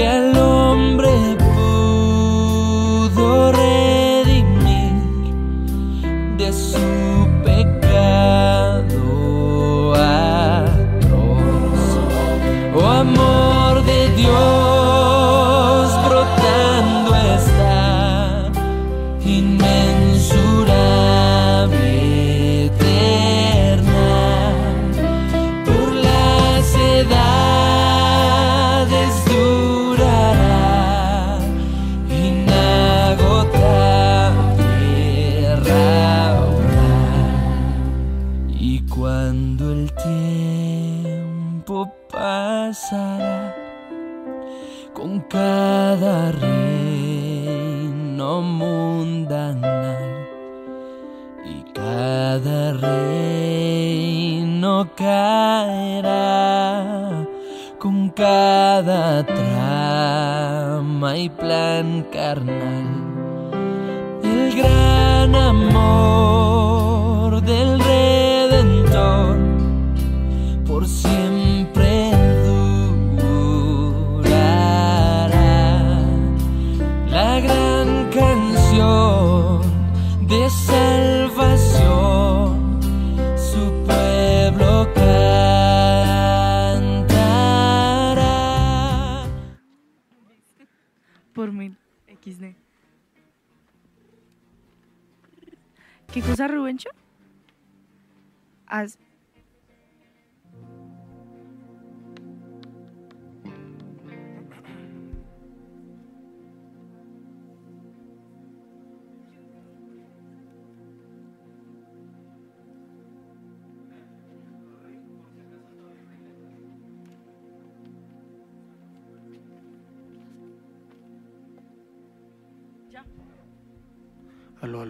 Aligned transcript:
que 0.00 0.39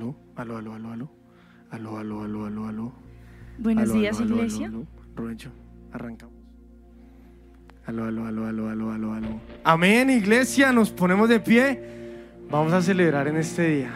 Aló, 0.00 0.16
aló, 0.36 0.56
aló, 0.56 0.72
aló, 0.74 1.10
aló, 1.70 1.98
aló. 1.98 1.98
Aló, 1.98 1.98
aló, 1.98 2.46
aló, 2.46 2.66
aló. 2.68 2.92
Buenos 3.58 3.84
Aló, 3.84 3.94
días, 4.00 4.20
aló, 4.20 4.36
iglesia. 4.36 4.66
aló, 4.68 4.78
aló. 4.78 4.86
Rubencho, 5.14 5.52
arrancamos. 5.92 6.34
Aló, 7.86 8.04
aló, 8.04 8.26
aló, 8.26 8.46
aló, 8.46 8.68
aló, 8.70 8.92
aló, 8.92 9.12
aló. 9.12 9.40
Amén, 9.64 10.08
iglesia, 10.10 10.72
nos 10.72 10.90
ponemos 10.90 11.28
de 11.28 11.40
pie. 11.40 11.82
Vamos 12.50 12.72
a 12.72 12.80
celebrar 12.80 13.28
en 13.28 13.36
este 13.36 13.68
día. 13.68 13.90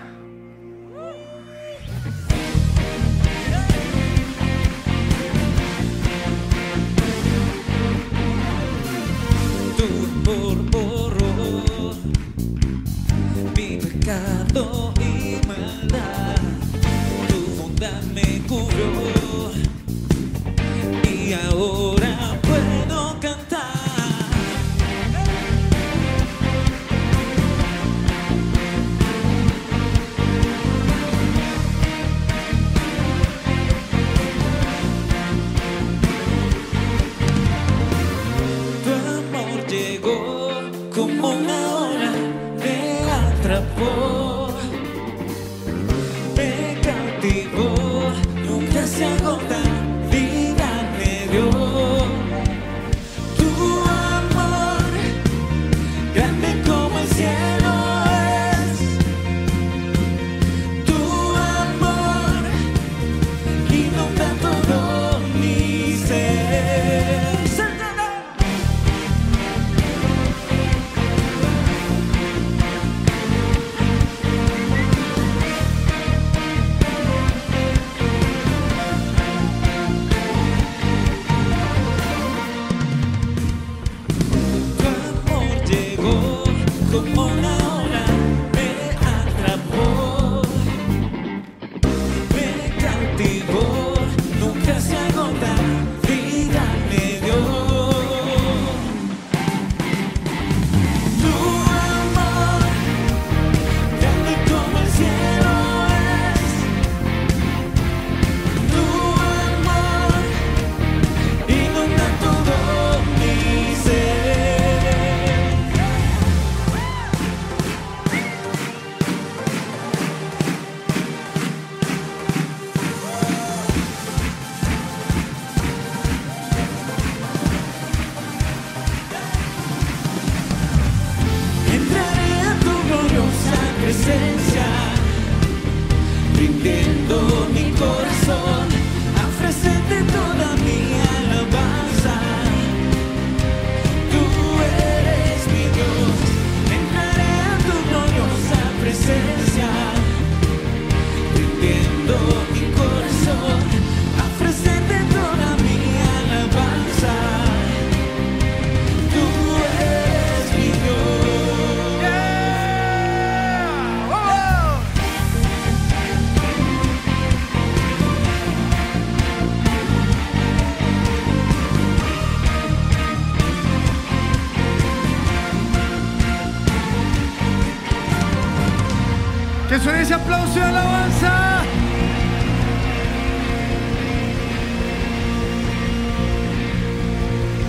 Alabanza. 180.65 181.63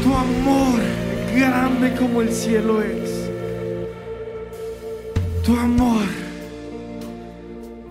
Tu 0.04 0.14
amor, 0.14 0.80
grande 1.36 1.96
como 1.96 2.22
el 2.22 2.32
cielo 2.32 2.82
es. 2.82 3.30
Tu 5.44 5.58
amor, 5.58 6.06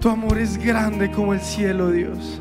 tu 0.01 0.09
amor 0.09 0.39
es 0.39 0.59
grande 0.59 1.11
como 1.11 1.35
el 1.35 1.41
cielo, 1.41 1.91
Dios. 1.91 2.41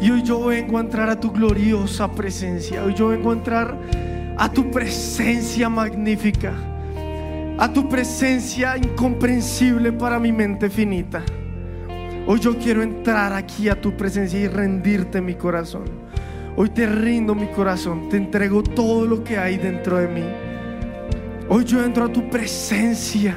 Y 0.00 0.10
hoy 0.10 0.22
yo 0.22 0.44
vengo 0.46 0.78
a 0.78 0.80
entrar 0.82 1.08
a 1.08 1.18
tu 1.18 1.32
gloriosa 1.32 2.12
presencia. 2.12 2.84
Hoy 2.84 2.94
yo 2.94 3.08
vengo 3.08 3.30
a 3.30 3.34
entrar 3.34 3.76
a 4.36 4.52
tu 4.52 4.70
presencia 4.70 5.68
magnífica 5.68 6.67
a 7.58 7.72
tu 7.72 7.88
presencia 7.88 8.76
incomprensible 8.76 9.90
para 9.90 10.20
mi 10.20 10.30
mente 10.30 10.70
finita. 10.70 11.24
Hoy 12.24 12.38
yo 12.38 12.56
quiero 12.56 12.82
entrar 12.82 13.32
aquí 13.32 13.68
a 13.68 13.80
tu 13.80 13.96
presencia 13.96 14.38
y 14.38 14.46
rendirte 14.46 15.20
mi 15.20 15.34
corazón. 15.34 15.84
Hoy 16.56 16.70
te 16.70 16.86
rindo 16.86 17.34
mi 17.34 17.48
corazón, 17.48 18.08
te 18.08 18.16
entrego 18.16 18.62
todo 18.62 19.06
lo 19.06 19.24
que 19.24 19.38
hay 19.38 19.56
dentro 19.56 19.96
de 19.96 20.06
mí. 20.06 20.24
Hoy 21.48 21.64
yo 21.64 21.84
entro 21.84 22.04
a 22.04 22.12
tu 22.12 22.30
presencia 22.30 23.36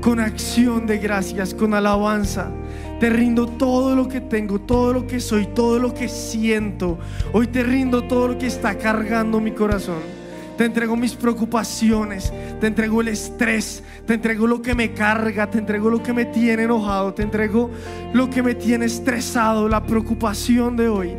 con 0.00 0.18
acción 0.18 0.84
de 0.86 0.98
gracias, 0.98 1.54
con 1.54 1.72
alabanza. 1.72 2.50
Te 2.98 3.08
rindo 3.08 3.46
todo 3.46 3.94
lo 3.94 4.08
que 4.08 4.20
tengo, 4.20 4.60
todo 4.60 4.92
lo 4.92 5.06
que 5.06 5.20
soy, 5.20 5.46
todo 5.46 5.78
lo 5.78 5.94
que 5.94 6.08
siento. 6.08 6.98
Hoy 7.32 7.46
te 7.46 7.62
rindo 7.62 8.02
todo 8.02 8.28
lo 8.28 8.38
que 8.38 8.46
está 8.46 8.76
cargando 8.76 9.40
mi 9.40 9.52
corazón. 9.52 10.19
Te 10.60 10.66
entrego 10.66 10.94
mis 10.94 11.14
preocupaciones, 11.14 12.34
te 12.60 12.66
entrego 12.66 13.00
el 13.00 13.08
estrés, 13.08 13.82
te 14.06 14.12
entrego 14.12 14.46
lo 14.46 14.60
que 14.60 14.74
me 14.74 14.92
carga, 14.92 15.48
te 15.48 15.56
entrego 15.56 15.88
lo 15.88 16.02
que 16.02 16.12
me 16.12 16.26
tiene 16.26 16.64
enojado, 16.64 17.14
te 17.14 17.22
entrego 17.22 17.70
lo 18.12 18.28
que 18.28 18.42
me 18.42 18.54
tiene 18.54 18.84
estresado, 18.84 19.70
la 19.70 19.82
preocupación 19.82 20.76
de 20.76 20.86
hoy. 20.86 21.16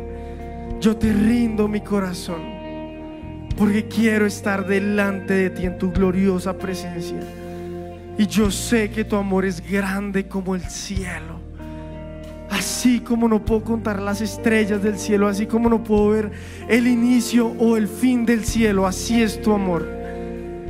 Yo 0.80 0.96
te 0.96 1.12
rindo 1.12 1.66
mi 1.66 1.80
corazón, 1.80 2.40
porque 3.56 3.88
quiero 3.88 4.26
estar 4.26 4.64
delante 4.64 5.34
de 5.34 5.50
ti 5.50 5.66
en 5.66 5.76
tu 5.76 5.90
gloriosa 5.90 6.56
presencia. 6.56 7.18
Y 8.16 8.28
yo 8.28 8.48
sé 8.48 8.92
que 8.92 9.02
tu 9.02 9.16
amor 9.16 9.44
es 9.44 9.60
grande 9.60 10.28
como 10.28 10.54
el 10.54 10.62
cielo. 10.70 11.41
Así 12.52 13.00
como 13.00 13.28
no 13.28 13.42
puedo 13.42 13.64
contar 13.64 14.02
las 14.02 14.20
estrellas 14.20 14.82
del 14.82 14.98
cielo, 14.98 15.26
así 15.26 15.46
como 15.46 15.70
no 15.70 15.82
puedo 15.82 16.10
ver 16.10 16.30
el 16.68 16.86
inicio 16.86 17.48
o 17.58 17.78
el 17.78 17.88
fin 17.88 18.26
del 18.26 18.44
cielo, 18.44 18.86
así 18.86 19.22
es 19.22 19.40
tu 19.40 19.52
amor. 19.52 19.88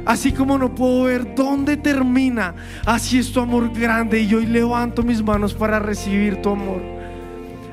Así 0.07 0.31
como 0.31 0.59
no 0.59 0.73
puedo 0.73 1.05
ver 1.05 1.35
dónde 1.35 1.77
termina, 1.77 2.55
así 2.87 3.19
es 3.19 3.33
tu 3.33 3.41
amor 3.41 3.73
grande. 3.73 4.21
Y 4.21 4.33
hoy 4.33 4.47
levanto 4.47 5.03
mis 5.03 5.23
manos 5.25 5.55
para 5.55 5.81
recibir 5.81 6.41
tu 6.41 6.51
amor. 6.51 6.81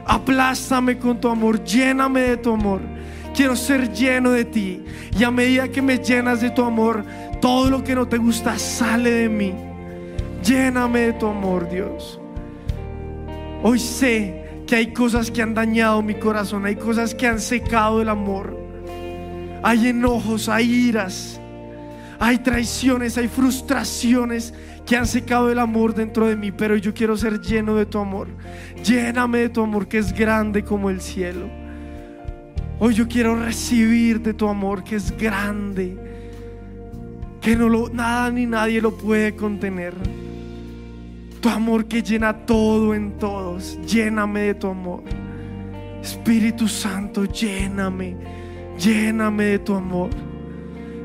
Aplástame 0.05 0.97
con 0.97 1.21
tu 1.21 1.27
amor, 1.27 1.63
lléname 1.63 2.21
de 2.21 2.37
tu 2.37 2.53
amor. 2.53 2.81
Quiero 3.35 3.55
ser 3.55 3.93
lleno 3.93 4.31
de 4.31 4.45
ti. 4.45 4.83
Y 5.17 5.23
a 5.23 5.29
medida 5.29 5.67
que 5.67 5.83
me 5.83 5.99
llenas 5.99 6.41
de 6.41 6.49
tu 6.49 6.63
amor, 6.63 7.05
todo 7.39 7.69
lo 7.69 7.83
que 7.83 7.93
no 7.93 8.07
te 8.07 8.17
gusta 8.17 8.57
sale 8.57 9.11
de 9.11 9.29
mí. 9.29 9.53
Lléname 10.43 10.99
de 11.01 11.13
tu 11.13 11.27
amor, 11.27 11.69
Dios. 11.69 12.18
Hoy 13.61 13.79
sé 13.79 14.63
que 14.65 14.75
hay 14.75 14.93
cosas 14.93 15.31
que 15.31 15.41
han 15.41 15.53
dañado 15.53 16.01
mi 16.01 16.15
corazón, 16.15 16.65
hay 16.65 16.75
cosas 16.75 17.13
que 17.13 17.27
han 17.27 17.39
secado 17.39 18.01
el 18.01 18.09
amor. 18.09 18.57
Hay 19.63 19.87
enojos, 19.87 20.47
hay 20.47 20.71
iras, 20.71 21.41
hay 22.19 22.37
traiciones, 22.37 23.17
hay 23.17 23.27
frustraciones 23.27 24.53
que 24.85 24.95
han 24.95 25.05
secado 25.05 25.51
el 25.51 25.59
amor 25.59 25.93
dentro 25.93 26.27
de 26.27 26.37
mí, 26.37 26.51
pero 26.51 26.77
yo 26.77 26.93
quiero 26.93 27.17
ser 27.17 27.41
lleno 27.41 27.75
de 27.75 27.85
tu 27.85 27.97
amor. 27.97 28.27
Lléname 28.83 29.39
de 29.39 29.49
tu 29.49 29.61
amor 29.61 29.87
que 29.87 29.97
es 29.97 30.13
grande 30.13 30.63
como 30.63 30.89
el 30.89 31.01
cielo. 31.01 31.49
Hoy 32.79 32.93
yo 32.93 33.09
quiero 33.09 33.35
recibir 33.35 34.21
de 34.21 34.33
tu 34.33 34.47
amor 34.47 34.85
que 34.85 34.95
es 34.95 35.15
grande, 35.17 35.97
que 37.41 37.57
no 37.57 37.67
lo, 37.67 37.89
nada 37.89 38.31
ni 38.31 38.45
nadie 38.45 38.81
lo 38.81 38.97
puede 38.97 39.35
contener. 39.35 39.93
Tu 41.41 41.47
amor 41.47 41.85
que 41.85 42.01
llena 42.01 42.33
todo 42.33 42.93
en 42.93 43.17
todos. 43.17 43.79
Lléname 43.85 44.41
de 44.41 44.53
tu 44.55 44.67
amor. 44.67 45.03
Espíritu 46.01 46.67
Santo, 46.67 47.25
lléname. 47.25 48.17
Lléname 48.77 49.43
de 49.45 49.59
tu 49.59 49.73
amor. 49.73 50.09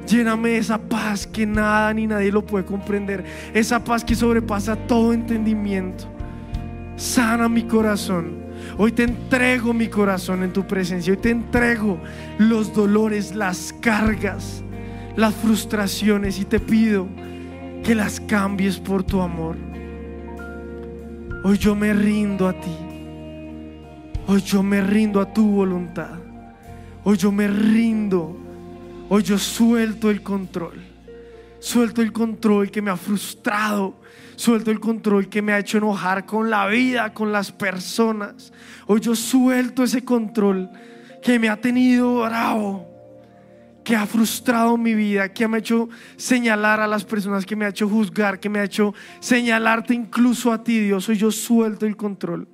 Lléname 0.06 0.50
de 0.50 0.58
esa 0.58 0.78
paz 0.78 1.26
que 1.26 1.46
nada 1.46 1.94
ni 1.94 2.06
nadie 2.06 2.32
lo 2.32 2.44
puede 2.44 2.64
comprender. 2.64 3.24
Esa 3.54 3.82
paz 3.82 4.04
que 4.04 4.14
sobrepasa 4.14 4.76
todo 4.76 5.12
entendimiento. 5.12 6.04
Sana 6.96 7.48
mi 7.48 7.62
corazón. 7.62 8.44
Hoy 8.76 8.92
te 8.92 9.04
entrego 9.04 9.72
mi 9.72 9.88
corazón 9.88 10.42
en 10.42 10.52
tu 10.52 10.66
presencia. 10.66 11.12
Hoy 11.12 11.18
te 11.18 11.30
entrego 11.30 11.98
los 12.38 12.72
dolores, 12.72 13.34
las 13.34 13.72
cargas, 13.80 14.64
las 15.16 15.34
frustraciones 15.34 16.38
y 16.38 16.44
te 16.44 16.58
pido 16.60 17.06
que 17.84 17.94
las 17.94 18.20
cambies 18.20 18.78
por 18.78 19.04
tu 19.04 19.20
amor. 19.20 19.56
Hoy 21.46 21.58
yo 21.58 21.74
me 21.74 21.92
rindo 21.92 22.48
a 22.48 22.54
ti. 22.54 22.74
Hoy 24.26 24.40
yo 24.40 24.62
me 24.62 24.80
rindo 24.80 25.20
a 25.20 25.30
tu 25.30 25.46
voluntad. 25.46 26.18
Hoy 27.04 27.18
yo 27.18 27.30
me 27.30 27.46
rindo. 27.46 28.34
Hoy 29.10 29.22
yo 29.22 29.36
suelto 29.36 30.10
el 30.10 30.22
control. 30.22 30.82
Suelto 31.60 32.00
el 32.00 32.14
control 32.14 32.70
que 32.70 32.80
me 32.80 32.90
ha 32.90 32.96
frustrado. 32.96 34.00
Suelto 34.36 34.70
el 34.70 34.80
control 34.80 35.28
que 35.28 35.42
me 35.42 35.52
ha 35.52 35.58
hecho 35.58 35.76
enojar 35.76 36.24
con 36.24 36.48
la 36.48 36.66
vida, 36.66 37.12
con 37.12 37.30
las 37.30 37.52
personas. 37.52 38.50
Hoy 38.86 39.00
yo 39.00 39.14
suelto 39.14 39.82
ese 39.82 40.02
control 40.02 40.70
que 41.22 41.38
me 41.38 41.50
ha 41.50 41.60
tenido 41.60 42.22
bravo, 42.22 42.88
que 43.84 43.94
ha 43.94 44.06
frustrado 44.06 44.76
mi 44.78 44.94
vida, 44.94 45.32
que 45.32 45.46
me 45.46 45.58
ha 45.58 45.60
hecho 45.60 45.90
señalar 46.16 46.80
a 46.80 46.88
las 46.88 47.04
personas, 47.04 47.44
que 47.44 47.54
me 47.54 47.66
ha 47.66 47.68
hecho 47.68 47.88
juzgar, 47.88 48.40
que 48.40 48.48
me 48.48 48.58
ha 48.58 48.64
hecho 48.64 48.94
señalarte 49.20 49.92
incluso 49.92 50.50
a 50.50 50.64
ti, 50.64 50.80
Dios. 50.80 51.08
Hoy 51.08 51.16
yo 51.16 51.30
suelto 51.30 51.84
el 51.86 51.96
control. 51.96 52.48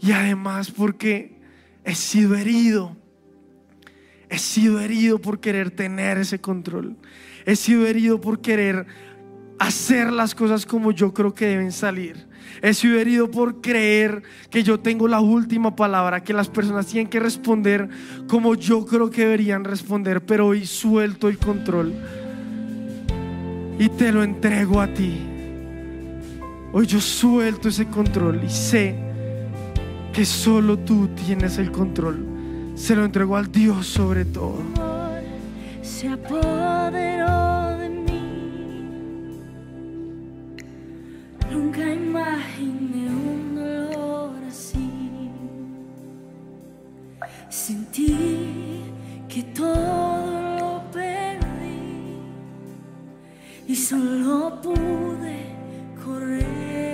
Y 0.00 0.10
además 0.12 0.70
porque 0.72 1.40
he 1.84 1.94
sido 1.94 2.34
herido. 2.34 2.96
He 4.28 4.38
sido 4.38 4.80
herido 4.80 5.20
por 5.20 5.38
querer 5.38 5.70
tener 5.70 6.18
ese 6.18 6.40
control. 6.40 6.96
He 7.44 7.54
sido 7.54 7.86
herido 7.86 8.20
por 8.20 8.40
querer 8.40 8.86
hacer 9.60 10.12
las 10.12 10.34
cosas 10.34 10.66
como 10.66 10.90
yo 10.90 11.14
creo 11.14 11.32
que 11.32 11.46
deben 11.46 11.70
salir. 11.70 12.26
He 12.62 12.74
sido 12.74 12.98
herido 12.98 13.30
por 13.30 13.60
creer 13.60 14.22
que 14.50 14.62
yo 14.62 14.80
tengo 14.80 15.08
la 15.08 15.20
última 15.20 15.76
palabra, 15.76 16.22
que 16.22 16.32
las 16.32 16.48
personas 16.48 16.86
tienen 16.86 17.08
que 17.08 17.20
responder 17.20 17.88
como 18.28 18.54
yo 18.54 18.84
creo 18.86 19.10
que 19.10 19.22
deberían 19.22 19.64
responder, 19.64 20.24
pero 20.24 20.46
hoy 20.48 20.66
suelto 20.66 21.28
el 21.28 21.38
control 21.38 21.92
y 23.78 23.88
te 23.90 24.12
lo 24.12 24.22
entrego 24.22 24.80
a 24.80 24.86
ti. 24.88 25.18
Hoy 26.72 26.86
yo 26.86 27.00
suelto 27.00 27.68
ese 27.68 27.86
control 27.86 28.42
y 28.44 28.50
sé 28.50 28.94
que 30.12 30.24
solo 30.24 30.78
tú 30.78 31.08
tienes 31.08 31.58
el 31.58 31.70
control. 31.70 32.24
Se 32.74 32.94
lo 32.94 33.04
entrego 33.04 33.36
al 33.36 33.50
Dios 33.50 33.86
sobre 33.86 34.24
todo. 34.24 34.58
se 35.82 36.08
apoderó 36.08 37.55
Nunca 41.56 41.80
imaginé 41.90 43.08
un 43.08 43.54
dolor 43.54 44.34
así. 44.46 45.30
Sentí 47.48 48.84
que 49.26 49.42
todo 49.54 50.58
lo 50.58 50.90
perdí 50.92 52.18
y 53.66 53.74
solo 53.74 54.60
pude 54.60 55.46
correr 56.04 56.85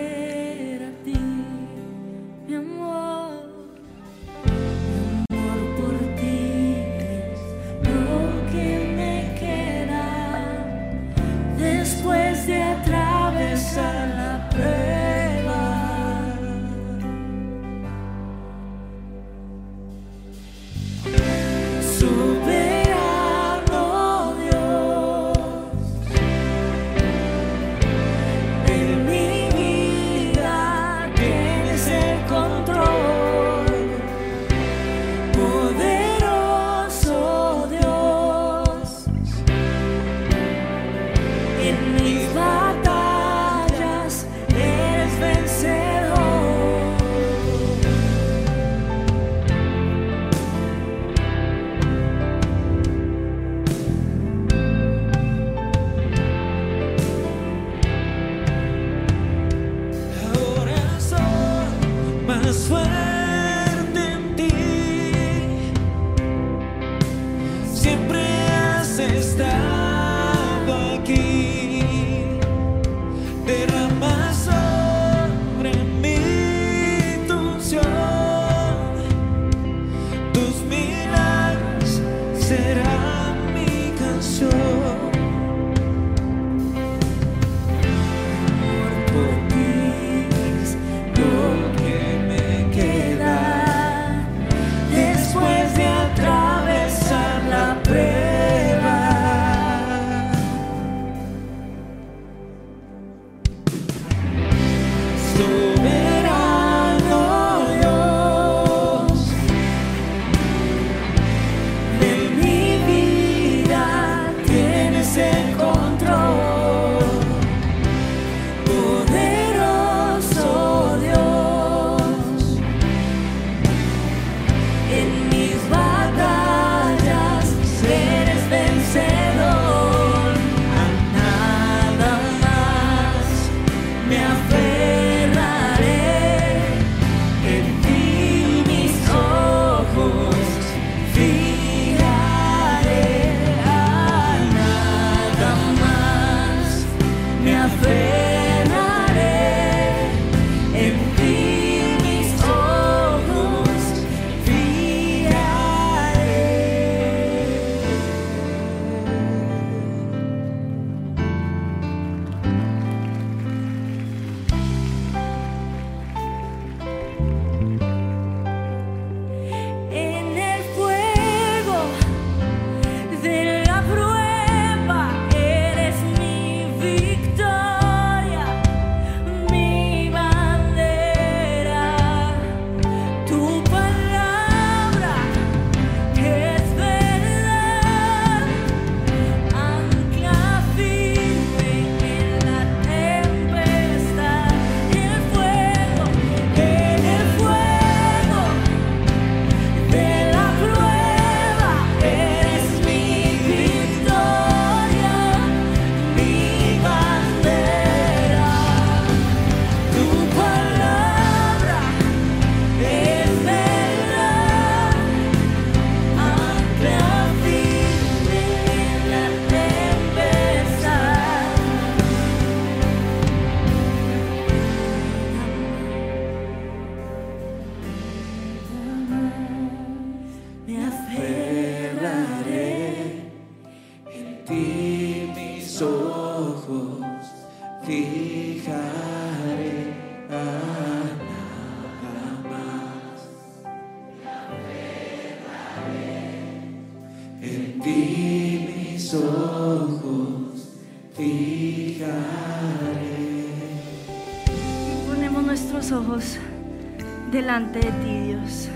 delante 257.52 257.80
de 257.80 257.92
ti, 257.92 258.28
Dios, 258.28 258.70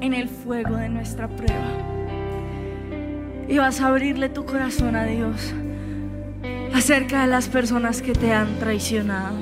en 0.00 0.14
el 0.14 0.30
fuego 0.30 0.74
de 0.76 0.88
nuestra 0.88 1.28
prueba. 1.28 1.68
Y 3.46 3.58
vas 3.58 3.78
a 3.82 3.88
abrirle 3.88 4.30
tu 4.30 4.46
corazón 4.46 4.96
a 4.96 5.04
Dios 5.04 5.52
acerca 6.72 7.20
de 7.20 7.26
las 7.26 7.46
personas 7.48 8.00
que 8.00 8.14
te 8.14 8.32
han 8.32 8.58
traicionado, 8.58 9.36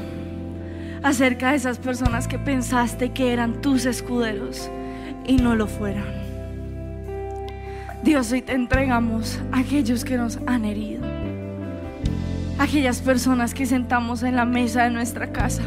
acerca 1.04 1.50
de 1.50 1.56
esas 1.56 1.78
personas 1.78 2.26
que 2.26 2.36
pensaste 2.36 3.10
que 3.10 3.32
eran 3.32 3.60
tus 3.60 3.86
escuderos 3.86 4.68
y 5.24 5.36
no 5.36 5.54
lo 5.54 5.68
fueron. 5.68 6.06
Dios, 8.02 8.32
hoy 8.32 8.42
te 8.42 8.54
entregamos 8.54 9.38
a 9.52 9.60
aquellos 9.60 10.04
que 10.04 10.16
nos 10.16 10.40
han 10.48 10.64
herido, 10.64 11.04
aquellas 12.58 13.02
personas 13.02 13.54
que 13.54 13.66
sentamos 13.66 14.24
en 14.24 14.34
la 14.34 14.44
mesa 14.44 14.82
de 14.82 14.90
nuestra 14.90 15.30
casa 15.30 15.62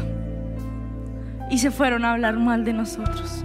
y 1.50 1.58
se 1.58 1.70
fueron 1.70 2.04
a 2.04 2.12
hablar 2.12 2.38
mal 2.38 2.64
de 2.64 2.72
nosotros. 2.72 3.44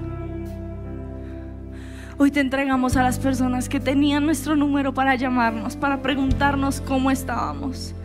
Hoy 2.18 2.30
te 2.30 2.40
entregamos 2.40 2.98
a 2.98 3.04
las 3.04 3.18
personas 3.18 3.68
que 3.68 3.80
tenían 3.80 4.26
nuestro 4.26 4.56
número 4.56 4.94
para 4.94 5.16
llamarnos, 5.16 5.76
para 5.76 6.02
preguntarnos 6.02 6.80
cómo 6.82 7.10
estábamos. 7.10 7.96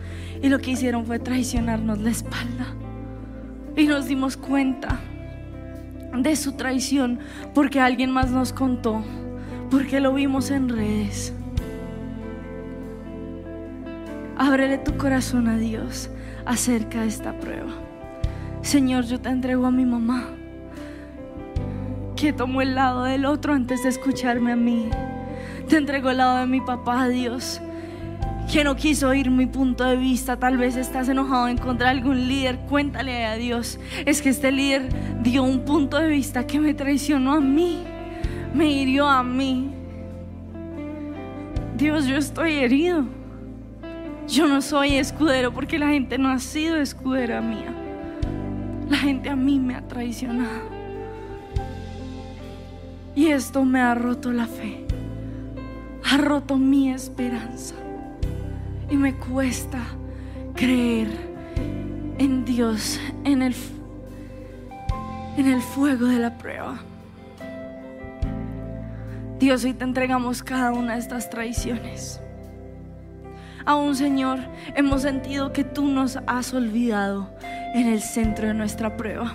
Y 0.41 0.49
lo 0.49 0.59
que 0.59 0.71
hicieron 0.71 1.05
fue 1.05 1.19
traicionarnos 1.19 1.99
la 1.99 2.09
espalda. 2.09 2.65
Y 3.75 3.85
nos 3.85 4.07
dimos 4.07 4.35
cuenta 4.35 4.99
de 6.15 6.35
su 6.35 6.53
traición 6.53 7.19
porque 7.53 7.79
alguien 7.79 8.09
más 8.09 8.31
nos 8.31 8.53
contó, 8.53 9.03
porque 9.69 9.99
lo 9.99 10.13
vimos 10.13 10.49
en 10.49 10.69
redes. 10.69 11.33
Ábrele 14.35 14.79
tu 14.79 14.97
corazón 14.97 15.47
a 15.47 15.57
Dios 15.57 16.09
acerca 16.45 17.01
de 17.01 17.07
esta 17.07 17.37
prueba. 17.39 17.86
Señor, 18.67 19.05
yo 19.05 19.17
te 19.21 19.29
entrego 19.29 19.65
a 19.65 19.71
mi 19.71 19.85
mamá, 19.85 20.25
que 22.17 22.33
tomó 22.33 22.61
el 22.61 22.75
lado 22.75 23.05
del 23.05 23.25
otro 23.25 23.53
antes 23.53 23.83
de 23.83 23.87
escucharme 23.87 24.51
a 24.51 24.57
mí. 24.57 24.89
Te 25.69 25.77
entrego 25.77 26.09
el 26.09 26.17
lado 26.17 26.39
de 26.39 26.47
mi 26.47 26.59
papá, 26.59 27.07
Dios, 27.07 27.61
que 28.51 28.65
no 28.65 28.75
quiso 28.75 29.07
oír 29.07 29.31
mi 29.31 29.45
punto 29.45 29.85
de 29.85 29.95
vista. 29.95 30.35
Tal 30.35 30.57
vez 30.57 30.75
estás 30.75 31.07
enojado 31.07 31.47
en 31.47 31.57
contra 31.57 31.85
de 31.85 31.99
algún 31.99 32.27
líder. 32.27 32.57
Cuéntale 32.67 33.25
a 33.25 33.35
Dios. 33.35 33.79
Es 34.05 34.21
que 34.21 34.27
este 34.27 34.51
líder 34.51 34.89
dio 35.23 35.43
un 35.43 35.61
punto 35.61 35.97
de 35.97 36.09
vista 36.09 36.45
que 36.45 36.59
me 36.59 36.73
traicionó 36.73 37.35
a 37.35 37.39
mí, 37.39 37.85
me 38.53 38.69
hirió 38.69 39.07
a 39.07 39.23
mí. 39.23 39.71
Dios, 41.77 42.05
yo 42.05 42.17
estoy 42.17 42.55
herido. 42.55 43.05
Yo 44.27 44.45
no 44.45 44.61
soy 44.61 44.95
escudero 44.95 45.53
porque 45.53 45.79
la 45.79 45.87
gente 45.87 46.17
no 46.17 46.27
ha 46.27 46.39
sido 46.39 46.75
escudera 46.75 47.39
mía. 47.39 47.76
La 48.89 48.97
gente 48.97 49.29
a 49.29 49.35
mí 49.35 49.59
me 49.59 49.75
ha 49.75 49.81
traicionado. 49.81 50.69
Y 53.15 53.27
esto 53.27 53.65
me 53.65 53.81
ha 53.81 53.95
roto 53.95 54.31
la 54.31 54.47
fe. 54.47 54.85
Ha 56.09 56.17
roto 56.17 56.57
mi 56.57 56.91
esperanza. 56.91 57.75
Y 58.89 58.95
me 58.95 59.15
cuesta 59.15 59.79
creer 60.55 61.07
en 62.17 62.45
Dios, 62.45 62.99
en 63.23 63.41
el, 63.41 63.55
en 65.37 65.47
el 65.47 65.61
fuego 65.61 66.05
de 66.05 66.19
la 66.19 66.37
prueba. 66.37 66.79
Dios, 69.39 69.65
hoy 69.65 69.73
te 69.73 69.83
entregamos 69.83 70.41
cada 70.41 70.71
una 70.71 70.93
de 70.93 70.99
estas 70.99 71.29
traiciones. 71.29 72.21
Aún, 73.67 73.97
Señor, 73.97 74.39
hemos 74.75 75.01
sentido 75.01 75.51
que 75.51 75.65
tú 75.65 75.87
nos 75.87 76.17
has 76.25 76.53
olvidado 76.53 77.29
en 77.75 77.87
el 77.87 77.99
centro 77.99 78.47
de 78.47 78.53
nuestra 78.53 78.95
prueba. 78.95 79.33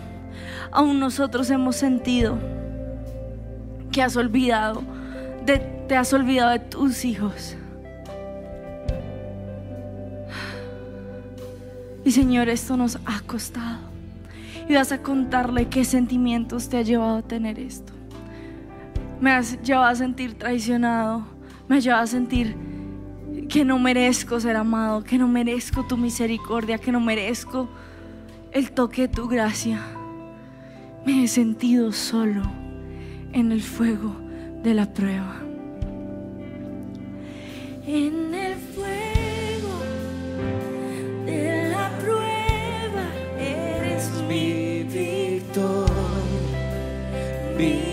Aún 0.71 0.99
nosotros 0.99 1.51
hemos 1.51 1.77
sentido 1.77 2.39
que 3.91 4.03
has 4.03 4.17
olvidado, 4.17 4.83
de, 5.45 5.59
te 5.87 5.97
has 5.97 6.15
olvidado 6.15 6.53
de 6.53 6.61
tus 6.61 7.05
hijos. 7.05 7.59
Y 12.03 12.13
Señor, 12.13 12.49
esto 12.49 12.79
nos 12.79 12.97
ha 13.05 13.21
costado. 13.27 13.81
Y 14.67 14.73
vas 14.73 14.93
a 14.93 15.03
contarle 15.03 15.69
qué 15.69 15.85
sentimientos 15.85 16.71
te 16.71 16.79
ha 16.79 16.83
llevado 16.83 17.19
a 17.19 17.23
tener 17.23 17.59
esto. 17.59 17.93
Me 19.21 19.31
has 19.31 19.61
llevado 19.61 19.89
a 19.89 19.95
sentir 19.95 20.39
traicionado. 20.39 21.23
Me 21.69 21.77
has 21.77 21.85
llevado 21.85 22.05
a 22.05 22.07
sentir 22.07 22.72
que 23.49 23.65
no 23.65 23.79
merezco 23.79 24.41
ser 24.41 24.57
amado, 24.57 25.05
que 25.05 25.19
no 25.19 25.29
merezco 25.29 25.85
tu 25.85 25.97
misericordia, 25.97 26.79
que 26.79 26.93
no 26.93 27.01
merezco 27.01 27.69
el 28.53 28.73
toque 28.73 29.03
de 29.03 29.09
tu 29.09 29.29
gracia. 29.29 29.81
Me 31.05 31.25
he 31.25 31.29
sentido 31.29 31.93
solo 31.93 32.43
en 33.33 33.53
el 33.53 33.63
fuego 33.63 34.15
de 34.63 34.75
la 34.75 34.93
prueba. 34.93 35.37
En 37.87 38.33
el 38.35 38.55
fuego 38.55 39.81
de 41.27 41.69
la 41.71 41.91
prueba 41.99 43.05
eres 43.39 44.09
mi 44.29 44.85
victor, 44.85 45.91
mi 47.59 47.92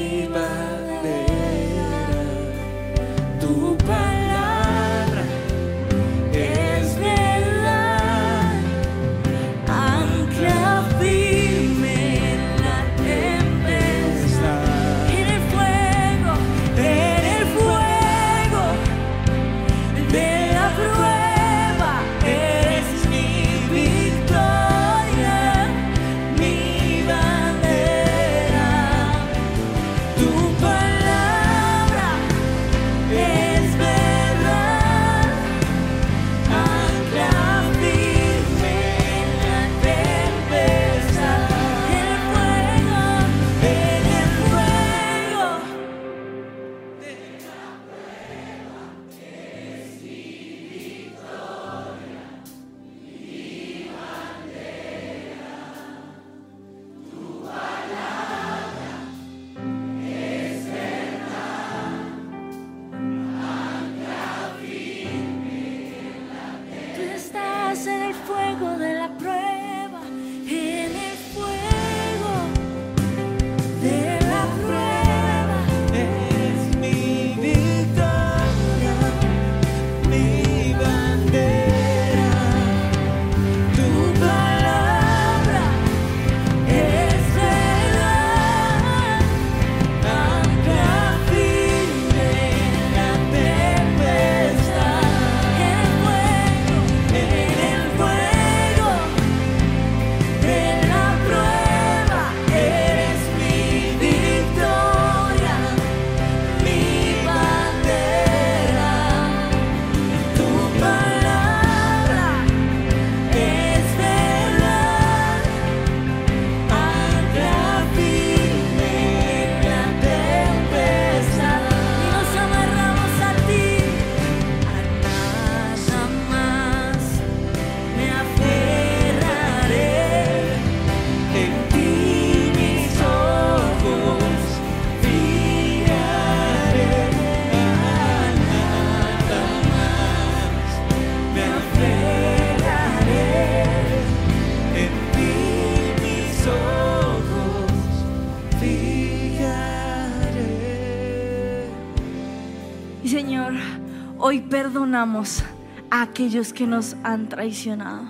perdonamos 154.90 155.44
a 155.92 156.02
aquellos 156.02 156.52
que 156.52 156.66
nos 156.66 156.96
han 157.04 157.30
traicionado. 157.30 158.06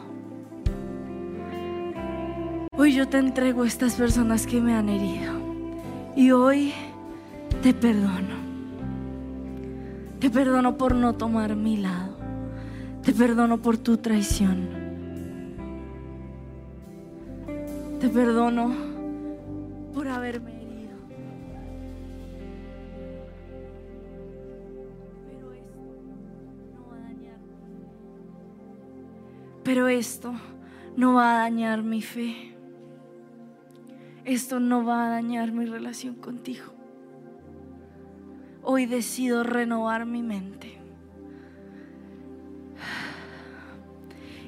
Hoy 2.78 2.94
yo 2.94 3.06
te 3.06 3.18
entrego 3.18 3.64
a 3.64 3.68
estas 3.68 3.96
personas 3.96 4.48
que 4.48 4.62
me 4.62 4.74
han 4.74 4.88
herido. 4.88 5.34
Y 6.16 6.32
hoy 6.32 6.72
te 7.62 7.74
perdono. 7.74 8.34
Te 10.22 10.30
perdono 10.30 10.78
por 10.78 10.96
no 10.96 11.16
tomar 11.16 11.54
mi 11.58 11.76
lado. 11.76 12.16
Te 13.04 13.12
perdono 13.12 13.58
por 13.58 13.78
tu 13.78 13.98
traición. 13.98 14.70
Te 18.00 18.08
perdono 18.08 18.72
Pero 29.70 29.88
esto 29.88 30.34
no 30.98 31.14
va 31.14 31.30
a 31.30 31.44
dañar 31.44 31.84
mi 31.84 32.02
fe. 32.02 32.56
Esto 34.26 34.60
no 34.60 34.84
va 34.84 35.06
a 35.06 35.10
dañar 35.12 35.52
mi 35.52 35.68
relación 35.68 36.16
contigo. 36.16 36.74
Hoy 38.64 38.88
decido 38.88 39.44
renovar 39.44 40.08
mi 40.08 40.24
mente. 40.24 40.80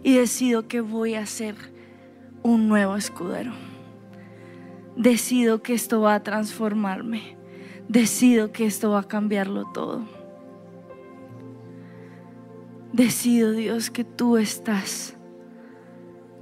Y 0.01 0.15
decido 0.15 0.67
que 0.67 0.81
voy 0.81 1.13
a 1.13 1.27
ser 1.27 1.53
un 2.41 2.67
nuevo 2.67 2.95
escudero. 2.95 3.51
Decido 4.95 5.62
que 5.62 5.75
esto 5.75 6.01
va 6.01 6.15
a 6.15 6.23
transformarme. 6.23 7.38
Decido 7.88 8.51
que 8.51 8.65
esto 8.65 8.89
va 8.89 9.01
a 9.01 9.07
cambiarlo 9.07 9.71
todo. 9.71 10.20
Decido, 12.93 13.51
Dios, 13.51 13.89
que 13.89 14.04
tú 14.04 14.38
estás 14.38 15.15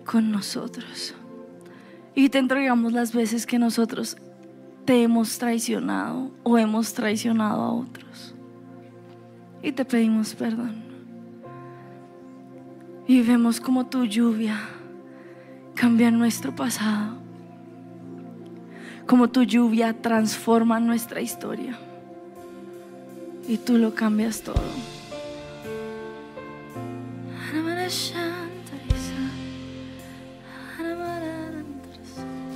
con 0.05 0.31
nosotros. 0.31 1.13
Y 2.15 2.29
te 2.29 2.39
entregamos 2.39 2.93
las 2.93 3.13
veces 3.13 3.45
que 3.45 3.59
nosotros 3.59 4.17
te 4.85 5.03
hemos 5.03 5.37
traicionado 5.37 6.31
o 6.43 6.57
hemos 6.57 6.93
traicionado 6.93 7.61
a 7.61 7.71
otros. 7.73 8.33
Y 9.61 9.71
te 9.71 9.85
pedimos 9.85 10.33
perdón. 10.33 10.83
Y 13.07 13.21
vemos 13.21 13.61
como 13.61 13.85
tu 13.85 14.05
lluvia 14.05 14.59
cambia 15.75 16.09
nuestro 16.11 16.55
pasado. 16.55 17.17
Como 19.05 19.29
tu 19.29 19.43
lluvia 19.43 19.93
transforma 19.93 20.79
nuestra 20.79 21.21
historia. 21.21 21.77
Y 23.47 23.57
tú 23.57 23.77
lo 23.77 23.93
cambias 23.95 24.41
todo. 24.41 24.98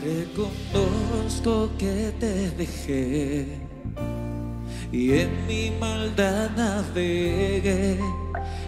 Reconozco 0.03 1.69
que 1.77 2.11
te 2.19 2.51
dejé 2.51 3.47
y 4.91 5.13
en 5.13 5.47
mi 5.47 5.71
maldad 5.79 6.49
navegué. 6.57 7.97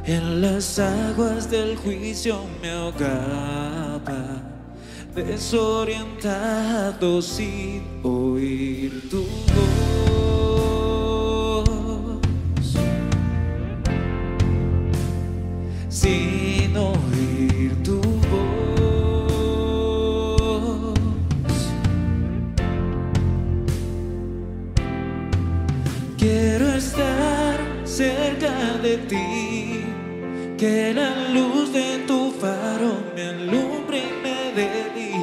En 0.06 0.42
las 0.42 0.80
aguas 0.80 1.52
del 1.52 1.76
juicio 1.76 2.40
me 2.62 2.72
ahogaba, 2.72 4.44
desorientado 5.14 7.22
sin 7.22 7.84
oír 8.04 9.10
tu 9.10 9.26
voz. 9.56 9.76
Sin 15.90 16.35
cerca 27.96 28.52
de 28.84 28.98
ti, 29.08 29.86
que 30.58 30.94
la 30.94 31.30
luz 31.30 31.72
de 31.72 32.00
tu 32.06 32.30
faro 32.42 32.92
me 33.16 33.24
alumbre 33.24 34.00
y 34.00 34.12
me 34.22 34.40
dé 34.54 34.70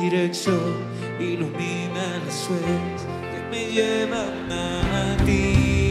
dirección, 0.01 0.77
ilumina 1.21 2.05
las 2.25 2.35
sueños 2.47 3.03
que 3.31 3.41
me 3.51 3.63
llevan 3.77 4.51
a 4.51 5.17
ti. 5.27 5.91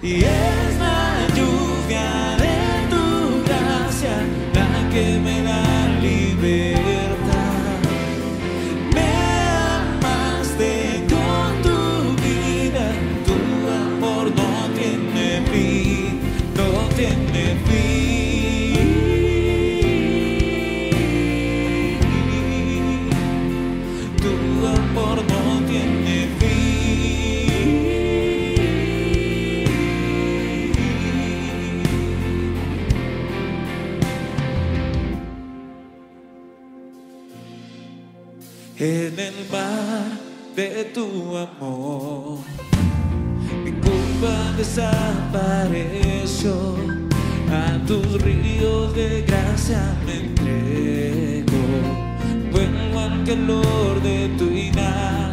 Y 0.00 0.14
es 0.24 0.78
la 0.78 1.26
lluvia 1.36 2.08
de 2.38 2.45
tu 40.84 41.36
amor. 41.36 42.38
Mi 43.64 43.72
culpa 43.72 44.52
desapareció, 44.56 46.52
a 47.50 47.78
tus 47.86 48.20
ríos 48.22 48.94
de 48.94 49.22
gracia 49.22 49.96
me 50.04 50.26
entrego. 50.26 51.56
Vuelvo 52.52 53.00
al 53.00 53.24
calor 53.24 54.02
de 54.02 54.28
tu 54.36 54.44
inagotable 54.44 55.25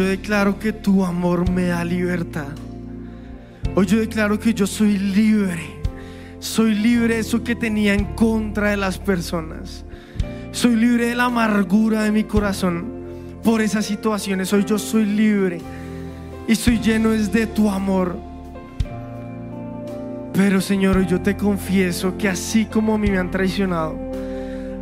yo 0.00 0.06
declaro 0.06 0.58
que 0.58 0.72
tu 0.72 1.04
amor 1.04 1.50
me 1.50 1.66
da 1.66 1.84
libertad. 1.84 2.48
Hoy 3.74 3.84
yo 3.84 3.98
declaro 3.98 4.38
que 4.40 4.54
yo 4.54 4.66
soy 4.66 4.96
libre. 4.96 5.60
Soy 6.38 6.74
libre 6.74 7.16
de 7.16 7.20
eso 7.20 7.44
que 7.44 7.54
tenía 7.54 7.92
en 7.92 8.06
contra 8.14 8.70
de 8.70 8.78
las 8.78 8.98
personas. 8.98 9.84
Soy 10.52 10.76
libre 10.76 11.08
de 11.08 11.14
la 11.14 11.26
amargura 11.26 12.02
de 12.04 12.12
mi 12.12 12.24
corazón 12.24 12.86
por 13.44 13.60
esas 13.60 13.84
situaciones. 13.84 14.50
Hoy 14.54 14.64
yo 14.64 14.78
soy 14.78 15.04
libre 15.04 15.60
y 16.48 16.54
soy 16.54 16.78
lleno 16.78 17.12
es 17.12 17.30
de 17.30 17.46
tu 17.46 17.68
amor. 17.68 18.16
Pero 20.32 20.62
Señor, 20.62 20.96
hoy 20.96 21.06
yo 21.06 21.20
te 21.20 21.36
confieso 21.36 22.16
que 22.16 22.26
así 22.26 22.64
como 22.64 22.94
a 22.94 22.98
mí 22.98 23.10
me 23.10 23.18
han 23.18 23.30
traicionado, 23.30 23.98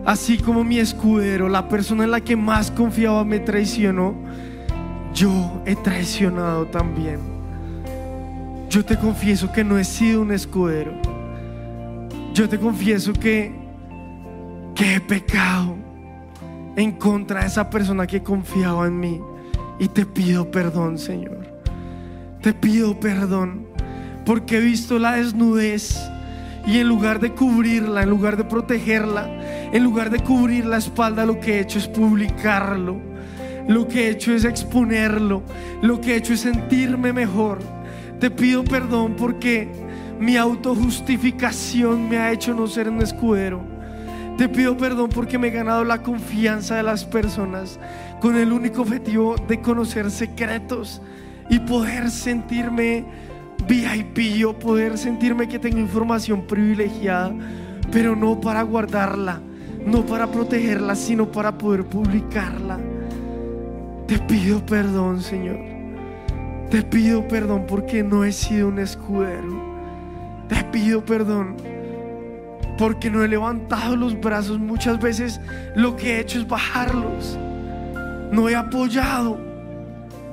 así 0.06 0.38
como 0.38 0.62
mi 0.62 0.78
escudero, 0.78 1.48
la 1.48 1.68
persona 1.68 2.04
en 2.04 2.12
la 2.12 2.20
que 2.20 2.36
más 2.36 2.70
confiaba 2.70 3.24
me 3.24 3.40
traicionó, 3.40 4.14
yo 5.14 5.62
he 5.66 5.74
traicionado 5.76 6.66
también. 6.66 7.18
Yo 8.68 8.84
te 8.84 8.96
confieso 8.96 9.50
que 9.50 9.64
no 9.64 9.78
he 9.78 9.84
sido 9.84 10.22
un 10.22 10.32
escudero. 10.32 10.92
Yo 12.34 12.48
te 12.48 12.58
confieso 12.58 13.12
que, 13.12 13.52
que 14.74 14.96
he 14.96 15.00
pecado 15.00 15.76
en 16.76 16.92
contra 16.92 17.40
de 17.40 17.46
esa 17.46 17.68
persona 17.68 18.06
que 18.06 18.22
confiaba 18.22 18.86
en 18.86 19.00
mí. 19.00 19.20
Y 19.78 19.88
te 19.88 20.04
pido 20.04 20.50
perdón, 20.50 20.98
Señor. 20.98 21.46
Te 22.42 22.52
pido 22.52 22.98
perdón 23.00 23.66
porque 24.28 24.58
he 24.58 24.60
visto 24.60 24.98
la 24.98 25.12
desnudez 25.12 25.98
y 26.66 26.78
en 26.78 26.86
lugar 26.86 27.18
de 27.18 27.32
cubrirla, 27.32 28.02
en 28.02 28.10
lugar 28.10 28.36
de 28.36 28.44
protegerla, 28.44 29.26
en 29.72 29.82
lugar 29.82 30.10
de 30.10 30.20
cubrir 30.20 30.66
la 30.66 30.76
espalda, 30.76 31.24
lo 31.24 31.40
que 31.40 31.54
he 31.54 31.60
hecho 31.60 31.78
es 31.78 31.88
publicarlo. 31.88 33.07
Lo 33.68 33.86
que 33.86 34.06
he 34.06 34.10
hecho 34.10 34.32
es 34.32 34.44
exponerlo. 34.44 35.42
Lo 35.82 36.00
que 36.00 36.14
he 36.14 36.16
hecho 36.16 36.32
es 36.32 36.40
sentirme 36.40 37.12
mejor. 37.12 37.58
Te 38.18 38.30
pido 38.30 38.64
perdón 38.64 39.14
porque 39.16 39.68
mi 40.18 40.36
autojustificación 40.36 42.08
me 42.08 42.18
ha 42.18 42.32
hecho 42.32 42.54
no 42.54 42.66
ser 42.66 42.88
un 42.88 43.02
escudero. 43.02 43.60
Te 44.38 44.48
pido 44.48 44.76
perdón 44.76 45.10
porque 45.10 45.38
me 45.38 45.48
he 45.48 45.50
ganado 45.50 45.84
la 45.84 46.02
confianza 46.02 46.76
de 46.76 46.82
las 46.82 47.04
personas 47.04 47.78
con 48.20 48.36
el 48.36 48.52
único 48.52 48.82
objetivo 48.82 49.36
de 49.46 49.60
conocer 49.60 50.10
secretos 50.10 51.02
y 51.50 51.58
poder 51.60 52.10
sentirme 52.10 53.04
VIP 53.66 54.46
o 54.46 54.58
poder 54.58 54.96
sentirme 54.96 55.48
que 55.48 55.58
tengo 55.58 55.78
información 55.78 56.46
privilegiada, 56.46 57.32
pero 57.90 58.16
no 58.16 58.40
para 58.40 58.62
guardarla, 58.62 59.40
no 59.84 60.06
para 60.06 60.30
protegerla, 60.30 60.94
sino 60.94 61.30
para 61.30 61.58
poder 61.58 61.84
publicarla. 61.84 62.78
Te 64.08 64.18
pido 64.18 64.64
perdón, 64.64 65.20
Señor. 65.20 65.58
Te 66.70 66.82
pido 66.82 67.28
perdón 67.28 67.66
porque 67.68 68.02
no 68.02 68.24
he 68.24 68.32
sido 68.32 68.68
un 68.68 68.78
escudero. 68.78 69.62
Te 70.48 70.64
pido 70.64 71.04
perdón 71.04 71.56
porque 72.78 73.10
no 73.10 73.22
he 73.22 73.28
levantado 73.28 73.96
los 73.96 74.18
brazos. 74.18 74.58
Muchas 74.58 74.98
veces 74.98 75.40
lo 75.76 75.94
que 75.94 76.16
he 76.16 76.20
hecho 76.20 76.38
es 76.38 76.48
bajarlos. 76.48 77.38
No 78.32 78.48
he 78.48 78.56
apoyado. 78.56 79.38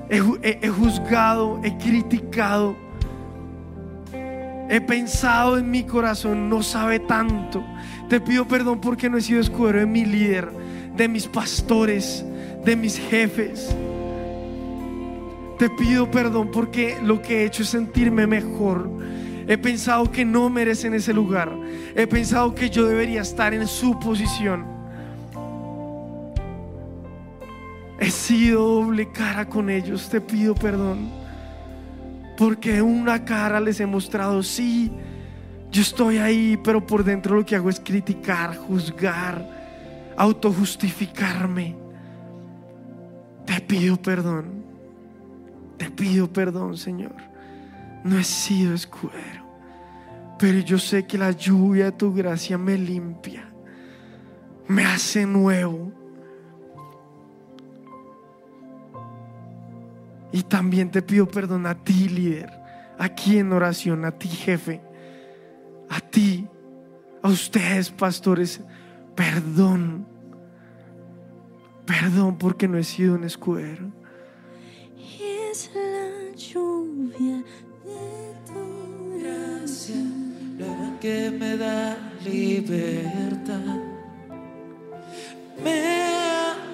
He, 0.09 0.21
he 0.61 0.69
juzgado, 0.69 1.59
he 1.61 1.75
criticado. 1.77 2.77
He 4.69 4.79
pensado 4.81 5.57
en 5.57 5.69
mi 5.69 5.83
corazón, 5.83 6.49
no 6.49 6.63
sabe 6.63 6.99
tanto. 6.99 7.61
Te 8.09 8.21
pido 8.21 8.47
perdón 8.47 8.79
porque 8.79 9.09
no 9.09 9.17
he 9.17 9.21
sido 9.21 9.41
escudero 9.41 9.79
de 9.79 9.85
mi 9.85 10.05
líder, 10.05 10.49
de 10.95 11.07
mis 11.07 11.27
pastores, 11.27 12.25
de 12.63 12.75
mis 12.75 12.97
jefes. 12.97 13.75
Te 15.57 15.69
pido 15.69 16.09
perdón 16.11 16.51
porque 16.51 16.97
lo 17.01 17.21
que 17.21 17.41
he 17.41 17.45
hecho 17.45 17.63
es 17.63 17.69
sentirme 17.69 18.27
mejor. 18.27 18.89
He 19.47 19.57
pensado 19.57 20.11
que 20.11 20.25
no 20.25 20.49
merecen 20.49 20.93
ese 20.93 21.13
lugar. 21.13 21.51
He 21.95 22.07
pensado 22.07 22.53
que 22.55 22.69
yo 22.69 22.87
debería 22.87 23.21
estar 23.21 23.53
en 23.53 23.67
su 23.67 23.97
posición. 23.99 24.65
He 27.99 28.09
sido 28.11 28.81
doble 28.81 29.11
cara 29.11 29.45
con 29.45 29.69
ellos. 29.69 30.09
Te 30.09 30.19
pido 30.19 30.55
perdón. 30.55 31.09
Porque 32.37 32.81
una 32.81 33.23
cara 33.23 33.61
les 33.61 33.79
he 33.79 33.85
mostrado, 33.85 34.43
sí, 34.43 34.91
yo 35.71 35.81
estoy 35.81 36.17
ahí, 36.17 36.59
pero 36.61 36.85
por 36.85 37.03
dentro 37.03 37.37
lo 37.37 37.45
que 37.45 37.55
hago 37.55 37.69
es 37.69 37.79
criticar, 37.79 38.57
juzgar, 38.57 39.54
autojustificarme. 40.17 41.75
Te 43.45 43.61
pido 43.61 43.97
perdón. 43.97 44.63
Te 45.77 45.89
pido 45.91 46.31
perdón, 46.31 46.77
Señor. 46.77 47.15
No 48.03 48.17
he 48.19 48.23
sido 48.23 48.73
escudero, 48.73 49.43
pero 50.37 50.59
yo 50.59 50.77
sé 50.77 51.07
que 51.07 51.17
la 51.17 51.31
lluvia 51.31 51.85
de 51.85 51.91
tu 51.93 52.13
gracia 52.13 52.55
me 52.55 52.77
limpia, 52.77 53.49
me 54.67 54.85
hace 54.85 55.25
nuevo. 55.25 55.91
Y 60.31 60.43
también 60.43 60.91
te 60.91 61.01
pido 61.01 61.27
perdón 61.27 61.65
a 61.65 61.83
ti, 61.83 62.07
líder, 62.07 62.51
aquí 62.99 63.39
en 63.39 63.51
oración, 63.51 64.05
a 64.05 64.11
ti, 64.11 64.27
jefe, 64.27 64.81
a 65.89 65.99
ti, 65.99 66.47
a 67.23 67.29
ustedes, 67.29 67.89
pastores, 67.89 68.61
perdón. 69.15 70.05
Perdón 71.85 72.37
porque 72.37 72.67
no 72.67 72.77
he 72.77 72.83
sido 72.83 73.15
un 73.15 73.23
escudero. 73.23 73.91
Es 74.97 75.71
la 75.73 76.35
lluvia 76.35 77.43
de 77.83 78.33
tu 78.47 79.19
gracia 79.19 79.95
la 80.57 80.99
que 80.99 81.31
me 81.31 81.57
da 81.57 81.97
libertad. 82.23 83.77
Me 85.63 86.11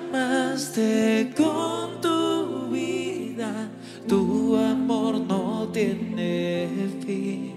amaste 0.09 1.33
con 1.35 2.01
tu 2.01 2.69
vida, 2.71 3.69
tu 4.07 4.55
amor 4.55 5.19
no 5.19 5.67
tiene 5.71 6.69
fin. 7.05 7.50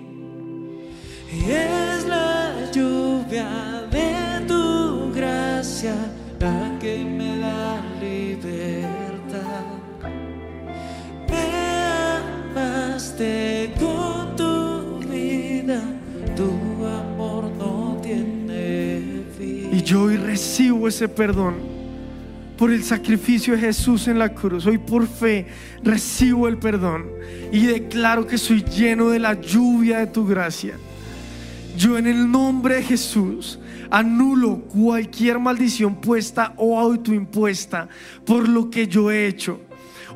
Es 1.46 2.06
la 2.06 2.70
lluvia 2.72 3.86
de 3.90 4.46
tu 4.46 5.12
gracia 5.12 5.94
la 6.40 6.78
que 6.80 7.04
me 7.04 7.38
da 7.38 7.82
libertad. 8.00 9.64
Me 11.28 12.56
amaste 12.56 13.74
con 13.78 14.36
tu 14.36 15.00
vida, 15.06 15.82
tu 16.34 16.86
amor 16.86 17.50
no 17.58 18.00
tiene 18.02 19.24
fin. 19.36 19.68
Y 19.70 19.82
yo 19.82 20.04
hoy 20.04 20.16
recibo 20.16 20.88
ese 20.88 21.10
perdón 21.10 21.56
por 22.56 22.70
el 22.70 22.82
sacrificio 22.82 23.52
de 23.52 23.60
Jesús 23.60 24.08
en 24.08 24.18
la 24.18 24.30
cruz. 24.32 24.64
Hoy 24.64 24.78
por 24.78 25.06
fe 25.06 25.46
recibo 25.82 26.48
el 26.48 26.56
perdón 26.56 27.04
y 27.52 27.66
declaro 27.66 28.26
que 28.26 28.38
soy 28.38 28.62
lleno 28.62 29.10
de 29.10 29.18
la 29.18 29.38
lluvia 29.38 29.98
de 29.98 30.06
tu 30.06 30.26
gracia. 30.26 30.78
Yo 31.76 31.98
en 31.98 32.06
el 32.06 32.30
nombre 32.30 32.76
de 32.76 32.82
Jesús 32.82 33.58
anulo 33.90 34.60
cualquier 34.60 35.38
maldición 35.38 35.96
puesta 35.96 36.54
o 36.56 36.78
autoimpuesta 36.78 37.88
por 38.24 38.48
lo 38.48 38.70
que 38.70 38.86
yo 38.86 39.10
he 39.10 39.26
hecho. 39.26 39.60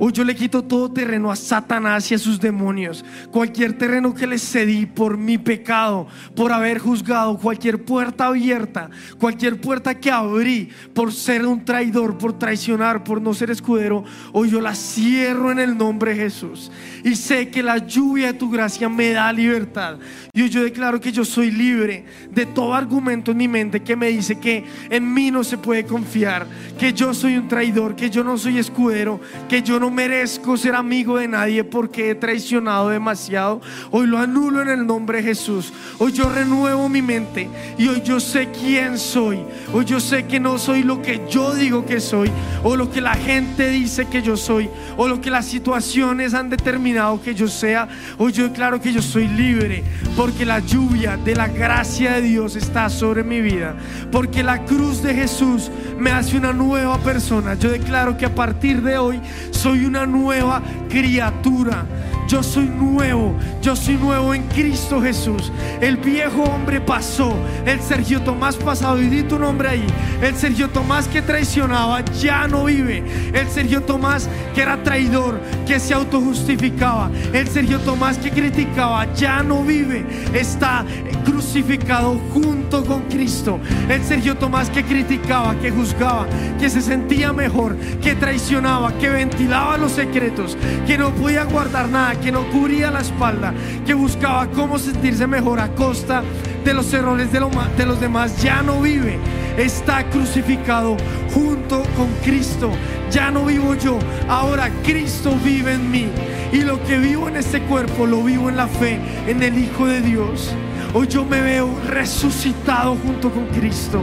Hoy 0.01 0.13
yo 0.13 0.25
le 0.25 0.35
quito 0.35 0.63
todo 0.63 0.91
terreno 0.91 1.31
a 1.31 1.37
Satanás 1.37 2.11
y 2.11 2.15
a 2.15 2.19
sus 2.19 2.41
demonios. 2.41 3.05
Cualquier 3.31 3.77
terreno 3.77 4.15
que 4.15 4.27
les 4.27 4.43
cedí 4.43 4.85
por 4.87 5.17
mi 5.17 5.39
pecado, 5.39 6.09
por 6.35 6.53
haber 6.53 6.79
juzgado, 6.79 7.39
cualquier 7.39 7.85
puerta 7.85 8.27
abierta, 8.27 8.91
cualquier 9.19 9.61
puerta 9.61 9.95
que 9.99 10.11
abrí 10.11 10.71
por 10.93 11.13
ser 11.13 11.47
un 11.47 11.65
traidor, 11.65 12.19
por 12.19 12.39
traicionar, 12.39 13.05
por 13.05 13.23
no 13.23 13.33
ser 13.33 13.51
escudero, 13.51 14.05
hoy 14.33 14.51
yo 14.51 14.61
la 14.61 14.75
cierro 14.75 15.53
en 15.53 15.61
el 15.61 15.77
nombre 15.77 16.15
de 16.15 16.23
Jesús. 16.23 16.71
Y 17.05 17.15
sé 17.15 17.49
que 17.49 17.63
la 17.63 17.79
lluvia 17.79 18.29
de 18.29 18.39
tu 18.39 18.51
gracia 18.51 18.89
me 18.89 19.11
da 19.11 19.33
libertad. 19.33 19.99
Y 20.33 20.43
hoy 20.43 20.49
yo 20.49 20.63
declaro 20.63 21.01
que 21.01 21.13
yo 21.13 21.25
soy 21.25 21.51
libre 21.51 22.05
de 22.31 22.47
todo 22.47 22.75
argumento 22.75 23.31
en 23.31 23.37
mi 23.37 23.49
mente 23.49 23.81
que 23.81 23.97
me 23.97 24.09
dice 24.09 24.39
que 24.39 24.65
en 24.91 25.13
mí 25.13 25.31
no 25.31 25.45
se 25.45 25.59
puede 25.59 25.85
confiar, 25.85 26.47
que 26.79 26.93
yo 26.93 27.15
soy 27.15 27.37
un 27.37 27.49
traidor, 27.49 27.97
que 27.97 28.11
yo 28.11 28.23
no 28.23 28.37
soy 28.37 28.59
escudero, 28.59 29.21
que 29.49 29.63
yo 29.63 29.69
yo 29.69 29.79
no 29.89 29.95
merezco 29.95 30.57
ser 30.59 30.75
amigo 30.75 31.17
de 31.17 31.29
nadie 31.29 31.65
porque 31.65 32.11
he 32.11 32.15
traicionado 32.15 32.91
demasiado. 32.91 33.63
Hoy 33.91 34.07
lo 34.07 34.19
anulo 34.19 34.61
en 34.61 34.69
el 34.69 34.87
nombre 34.87 35.19
de 35.19 35.25
Jesús. 35.25 35.73
Hoy 35.99 36.13
yo 36.13 36.29
renuevo 36.29 36.91
mi 36.91 37.01
mente 37.01 37.49
y 37.79 37.89
hoy 37.89 38.03
yo 38.03 38.21
sé 38.21 38.51
quién 38.51 38.99
soy. 38.99 39.41
Hoy 39.73 39.87
yo 39.87 39.99
sé 39.99 40.27
que 40.27 40.41
no 40.41 40.59
soy 40.59 40.83
lo 40.83 41.01
que 41.01 41.23
yo 41.31 41.55
digo 41.55 41.87
que 41.87 42.01
soy 42.01 42.31
o 42.63 42.77
lo 42.77 42.91
que 42.91 43.01
la 43.01 43.15
gente 43.15 43.71
dice 43.71 44.07
que 44.07 44.21
yo 44.21 44.37
soy 44.37 44.69
o 44.99 45.09
lo 45.09 45.23
que 45.23 45.31
las 45.31 45.47
situaciones 45.47 46.35
han 46.35 46.51
determinado 46.51 47.23
que 47.23 47.35
yo 47.35 47.49
sea. 47.49 47.89
Hoy 48.19 48.33
yo 48.33 48.45
declaro 48.45 48.83
que 48.83 48.93
yo 48.93 49.01
soy 49.01 49.27
libre 49.27 49.85
porque 50.17 50.45
la 50.45 50.59
lluvia 50.59 51.17
de 51.17 51.35
la 51.35 51.49
gracia 51.49 52.15
de 52.15 52.23
Dios 52.23 52.57
está 52.57 52.91
sobre 52.91 53.25
mi 53.25 53.41
vida. 53.41 53.75
Porque 54.13 54.43
la 54.43 54.65
cruz 54.67 55.03
de 55.03 55.15
Jesús 55.15 55.71
me 55.99 56.11
hace 56.11 56.37
una 56.37 56.53
nueva 56.53 56.99
persona. 56.99 57.55
Yo 57.55 57.71
declaro 57.71 58.19
que 58.19 58.27
a 58.27 58.35
partir 58.35 58.83
de 58.83 58.99
hoy 58.99 59.21
soy 59.51 59.78
una 59.85 60.07
nueva 60.07 60.63
criatura. 60.89 61.85
Yo 62.29 62.43
soy 62.43 62.67
nuevo, 62.67 63.35
yo 63.63 63.75
soy 63.75 63.95
nuevo 63.95 64.35
en 64.35 64.43
Cristo 64.49 65.01
Jesús. 65.01 65.51
El 65.81 65.97
viejo 65.97 66.43
hombre 66.43 66.79
pasó, 66.79 67.35
el 67.65 67.81
Sergio 67.81 68.21
Tomás 68.21 68.55
pasado, 68.55 69.01
y 69.01 69.07
di 69.07 69.23
tu 69.23 69.39
nombre 69.39 69.71
ahí. 69.71 69.87
El 70.21 70.35
Sergio 70.37 70.69
Tomás 70.69 71.09
que 71.09 71.23
traicionaba 71.23 72.05
ya 72.21 72.47
no 72.47 72.65
vive. 72.65 73.03
El 73.33 73.49
Sergio 73.49 73.83
Tomás 73.83 74.29
que 74.55 74.61
era 74.61 74.83
traidor, 74.83 75.41
que 75.67 75.81
se 75.81 75.95
autojustificaba. 75.95 77.11
El 77.33 77.49
Sergio 77.49 77.81
Tomás 77.81 78.19
que 78.19 78.31
criticaba 78.31 79.11
ya 79.15 79.43
no 79.43 79.65
vive. 79.65 80.05
Está 80.35 80.85
crucificado 81.25 82.21
junto 82.35 82.85
con 82.85 83.03
Cristo. 83.05 83.59
El 83.89 84.05
Sergio 84.05 84.37
Tomás 84.37 84.69
que 84.69 84.85
criticaba, 84.85 85.55
que 85.61 85.71
juzgaba, 85.71 86.27
que 86.61 86.69
se 86.69 86.83
sentía 86.83 87.33
mejor, 87.33 87.77
que 88.03 88.15
traicionaba, 88.15 88.93
que 88.99 89.09
ventilaba 89.09 89.79
los 89.79 89.93
secretos, 89.93 90.59
que 90.87 90.99
no 90.99 91.11
podía 91.15 91.45
guardar 91.45 91.89
nada, 91.89 92.18
que 92.21 92.33
no 92.33 92.49
cubría 92.51 92.91
la 92.91 93.01
espalda, 93.01 93.53
que 93.87 93.95
buscaba 93.95 94.47
cómo 94.49 94.79
sentirse 94.79 95.27
mejor 95.27 95.61
a 95.61 95.75
costa 95.75 96.23
de 96.65 96.75
los 96.75 96.93
errores 96.93 97.33
de, 97.33 97.41
de 97.77 97.87
los 97.87 98.01
demás, 98.01 98.43
ya 98.43 98.63
no 98.63 98.81
vive. 98.81 99.19
Está 99.57 100.09
crucificado 100.09 100.97
junto 101.33 101.83
con 101.97 102.09
Cristo. 102.25 102.71
Ya 103.11 103.31
no 103.31 103.47
vivo 103.47 103.75
yo, 103.75 103.99
ahora 104.29 104.71
Cristo 104.85 105.35
vive 105.43 105.75
en 105.75 105.91
mí. 105.91 106.07
Y 106.53 106.63
lo 106.63 106.83
que 106.85 106.99
vivo 106.99 107.29
en 107.29 107.37
este 107.37 107.61
cuerpo 107.63 108.07
lo 108.07 108.23
vivo 108.23 108.49
en 108.49 108.57
la 108.57 108.67
fe, 108.67 109.01
en 109.27 109.43
el 109.43 109.59
Hijo 109.59 109.87
de 109.87 110.01
Dios. 110.01 110.53
Hoy 110.95 111.07
yo 111.07 111.25
me 111.25 111.41
veo 111.41 111.71
resucitado 111.87 112.97
junto 112.97 113.31
con 113.31 113.47
Cristo 113.47 114.03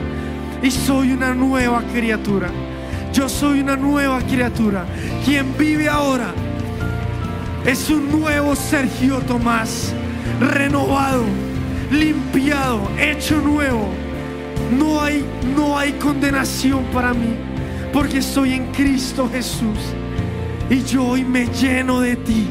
y 0.61 0.72
soy 0.72 1.11
una 1.11 1.34
nueva 1.34 1.82
criatura. 1.93 2.49
Yo 3.13 3.30
soy 3.30 3.61
una 3.61 3.76
nueva 3.76 4.20
criatura. 4.22 4.86
Quien 5.24 5.57
vive 5.57 5.88
ahora 5.88 6.34
es 7.66 7.89
un 7.89 8.11
nuevo 8.11 8.55
Sergio 8.55 9.20
Tomás, 9.22 9.93
renovado, 10.39 11.24
limpiado, 11.91 12.82
hecho 12.99 13.41
nuevo. 13.41 13.89
No 14.78 15.01
hay, 15.01 15.26
no 15.55 15.78
hay 15.78 15.93
condenación 15.93 16.84
para 16.93 17.13
mí, 17.13 17.36
porque 17.91 18.20
estoy 18.20 18.53
en 18.53 18.72
Cristo 18.72 19.30
Jesús. 19.32 19.80
Y 20.70 20.84
yo 20.84 21.05
hoy 21.05 21.24
me 21.24 21.47
lleno 21.47 22.01
de 22.01 22.16
ti. 22.16 22.47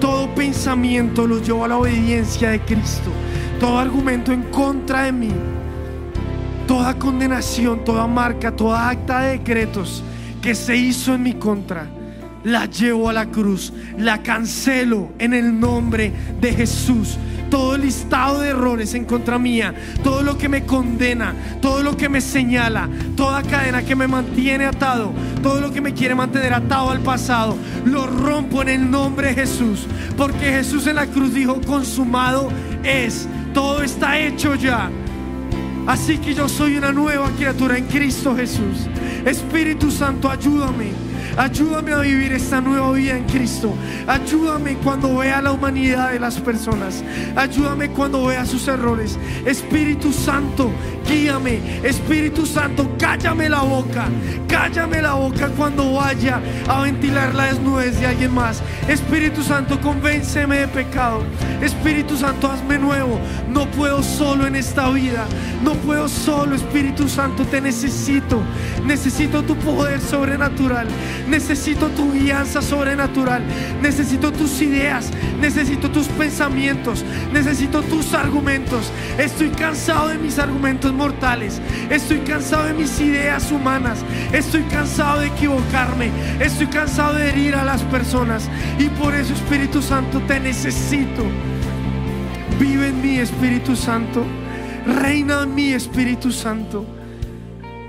Todo 0.00 0.34
pensamiento 0.34 1.26
lo 1.26 1.40
llevo 1.40 1.64
a 1.64 1.68
la 1.68 1.78
obediencia 1.78 2.50
de 2.50 2.60
Cristo. 2.60 3.10
Todo 3.60 3.78
argumento 3.78 4.32
en 4.32 4.42
contra 4.44 5.04
de 5.04 5.12
mí. 5.12 5.30
Toda 6.66 6.98
condenación, 6.98 7.84
toda 7.84 8.06
marca, 8.06 8.54
toda 8.54 8.88
acta 8.88 9.20
de 9.20 9.38
decretos 9.38 10.02
que 10.42 10.54
se 10.54 10.76
hizo 10.76 11.14
en 11.14 11.22
mi 11.22 11.34
contra, 11.34 11.86
la 12.46 12.66
llevo 12.66 13.08
a 13.08 13.12
la 13.12 13.26
cruz, 13.26 13.72
la 13.98 14.22
cancelo 14.22 15.10
en 15.18 15.34
el 15.34 15.58
nombre 15.58 16.12
de 16.40 16.52
Jesús. 16.52 17.18
Todo 17.50 17.74
el 17.74 17.82
listado 17.82 18.40
de 18.40 18.50
errores 18.50 18.94
en 18.94 19.04
contra 19.04 19.36
mía, 19.36 19.74
todo 20.04 20.22
lo 20.22 20.38
que 20.38 20.48
me 20.48 20.64
condena, 20.64 21.34
todo 21.60 21.82
lo 21.82 21.96
que 21.96 22.08
me 22.08 22.20
señala, 22.20 22.88
toda 23.16 23.42
cadena 23.42 23.82
que 23.82 23.96
me 23.96 24.06
mantiene 24.06 24.64
atado, 24.64 25.12
todo 25.42 25.60
lo 25.60 25.72
que 25.72 25.80
me 25.80 25.92
quiere 25.92 26.14
mantener 26.14 26.54
atado 26.54 26.90
al 26.90 27.00
pasado, 27.00 27.56
lo 27.84 28.06
rompo 28.06 28.62
en 28.62 28.68
el 28.68 28.90
nombre 28.90 29.28
de 29.28 29.34
Jesús. 29.34 29.86
Porque 30.16 30.52
Jesús 30.52 30.86
en 30.86 30.96
la 30.96 31.06
cruz 31.06 31.34
dijo, 31.34 31.60
consumado 31.62 32.48
es, 32.84 33.28
todo 33.54 33.82
está 33.82 34.18
hecho 34.20 34.54
ya. 34.54 34.88
Así 35.88 36.18
que 36.18 36.32
yo 36.34 36.48
soy 36.48 36.76
una 36.76 36.92
nueva 36.92 37.28
criatura 37.30 37.76
en 37.76 37.86
Cristo 37.86 38.36
Jesús. 38.36 38.88
Espíritu 39.24 39.90
Santo, 39.90 40.30
ayúdame. 40.30 41.05
Ayúdame 41.36 41.92
a 41.92 41.98
vivir 41.98 42.32
esta 42.32 42.60
nueva 42.60 42.92
vida 42.92 43.16
en 43.16 43.24
Cristo. 43.24 43.74
Ayúdame 44.06 44.76
cuando 44.76 45.18
vea 45.18 45.42
la 45.42 45.52
humanidad 45.52 46.12
de 46.12 46.18
las 46.18 46.40
personas. 46.40 47.04
Ayúdame 47.34 47.90
cuando 47.90 48.24
vea 48.26 48.46
sus 48.46 48.66
errores. 48.68 49.18
Espíritu 49.44 50.12
Santo, 50.12 50.70
guíame. 51.06 51.60
Espíritu 51.82 52.46
Santo, 52.46 52.90
cállame 52.98 53.48
la 53.48 53.60
boca. 53.60 54.06
Cállame 54.48 55.02
la 55.02 55.14
boca 55.14 55.48
cuando 55.56 55.92
vaya 55.92 56.40
a 56.68 56.80
ventilar 56.80 57.34
la 57.34 57.46
desnudez 57.46 58.00
de 58.00 58.06
alguien 58.06 58.34
más. 58.34 58.62
Espíritu 58.88 59.42
Santo, 59.42 59.78
convénceme 59.80 60.60
de 60.60 60.68
pecado. 60.68 61.22
Espíritu 61.60 62.16
Santo, 62.16 62.50
hazme 62.50 62.78
nuevo. 62.78 63.20
No 63.50 63.70
puedo 63.72 64.02
solo 64.02 64.46
en 64.46 64.56
esta 64.56 64.88
vida. 64.90 65.26
No 65.62 65.74
puedo 65.74 66.08
solo, 66.08 66.54
Espíritu 66.54 67.08
Santo, 67.08 67.44
te 67.44 67.60
necesito. 67.60 68.40
Necesito 68.84 69.42
tu 69.42 69.54
poder 69.56 70.00
sobrenatural. 70.00 70.86
Necesito 71.28 71.88
tu 71.88 72.12
guianza 72.12 72.62
sobrenatural. 72.62 73.42
Necesito 73.82 74.32
tus 74.32 74.60
ideas. 74.62 75.10
Necesito 75.40 75.90
tus 75.90 76.06
pensamientos. 76.08 77.04
Necesito 77.32 77.82
tus 77.82 78.14
argumentos. 78.14 78.90
Estoy 79.18 79.50
cansado 79.50 80.08
de 80.08 80.18
mis 80.18 80.38
argumentos 80.38 80.92
mortales. 80.92 81.60
Estoy 81.90 82.20
cansado 82.20 82.66
de 82.66 82.74
mis 82.74 83.00
ideas 83.00 83.50
humanas. 83.50 84.04
Estoy 84.32 84.62
cansado 84.64 85.20
de 85.20 85.28
equivocarme. 85.28 86.10
Estoy 86.40 86.68
cansado 86.68 87.14
de 87.14 87.28
herir 87.28 87.54
a 87.54 87.64
las 87.64 87.82
personas. 87.82 88.48
Y 88.78 88.88
por 88.90 89.14
eso, 89.14 89.34
Espíritu 89.34 89.82
Santo, 89.82 90.20
te 90.26 90.38
necesito. 90.38 91.24
Vive 92.58 92.88
en 92.88 93.02
mí, 93.02 93.18
Espíritu 93.18 93.76
Santo. 93.76 94.24
Reina 94.86 95.42
en 95.42 95.54
mí, 95.54 95.72
Espíritu 95.72 96.30
Santo. 96.30 96.86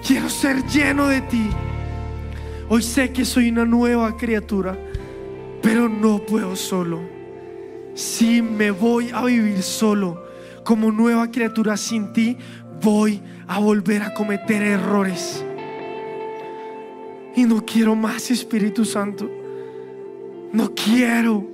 Quiero 0.05 0.29
ser 0.29 0.65
lleno 0.65 1.07
de 1.07 1.21
ti. 1.21 1.49
Hoy 2.69 2.81
sé 2.81 3.13
que 3.13 3.23
soy 3.23 3.49
una 3.49 3.63
nueva 3.63 4.17
criatura, 4.17 4.77
pero 5.61 5.87
no 5.87 6.19
puedo 6.19 6.55
solo. 6.57 6.99
Si 7.93 8.41
me 8.41 8.71
voy 8.71 9.09
a 9.13 9.23
vivir 9.23 9.63
solo 9.63 10.21
como 10.65 10.91
nueva 10.91 11.31
criatura 11.31 11.77
sin 11.77 12.11
ti, 12.11 12.37
voy 12.81 13.21
a 13.47 13.59
volver 13.59 14.03
a 14.03 14.13
cometer 14.13 14.61
errores. 14.61 15.45
Y 17.37 17.45
no 17.45 17.63
quiero 17.65 17.95
más, 17.95 18.31
Espíritu 18.31 18.83
Santo. 18.83 19.31
No 20.51 20.73
quiero, 20.75 21.47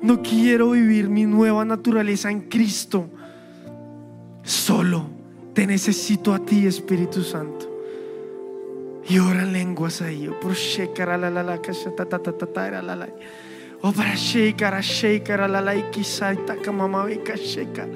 no 0.00 0.22
quiero 0.22 0.70
vivir 0.70 1.08
mi 1.08 1.26
nueva 1.26 1.64
naturaleza 1.64 2.30
en 2.30 2.42
Cristo. 2.42 3.10
Solo 4.44 5.06
te 5.54 5.66
necesito 5.66 6.32
a 6.32 6.38
ti, 6.38 6.66
Espíritu 6.66 7.24
Santo. 7.24 7.71
e 9.08 9.20
ora 9.20 9.44
lenguas 9.44 10.00
ahí. 10.02 10.28
Obra 13.84 14.14
shekara 14.14 14.80
shekara 14.80 15.48
la 15.48 15.60
laiki 15.60 16.02
mamãe 16.72 17.18
que 17.18 17.36
shekara. 17.36 17.88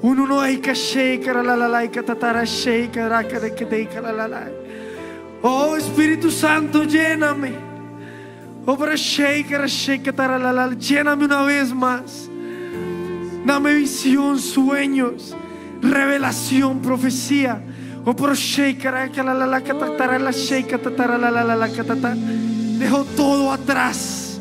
Uno 0.00 0.26
no 0.26 0.40
que 0.62 0.74
shekara 0.74 1.42
la 1.42 1.54
la 1.54 1.68
laika 1.68 2.02
tatara 2.02 2.46
shekara 2.46 3.24
kadekedeika 3.24 4.00
la 4.00 4.12
la 4.12 4.26
la. 4.26 4.48
Oh 5.42 5.76
Espírito 5.76 6.30
Santo, 6.30 6.84
lléname. 6.84 7.52
Obra 8.64 8.96
shekara 8.96 9.68
shekara 9.68 10.38
la 10.38 10.50
la 10.50 10.68
lléname 10.68 11.26
uma 11.26 11.44
vez 11.44 11.72
más. 11.72 12.30
Dame 13.44 13.74
visión, 13.74 14.38
sonhos 14.38 15.36
revelação 15.82 16.78
profecia 16.78 17.62
Dejó 22.78 23.04
todo 23.04 23.52
atrás. 23.52 24.40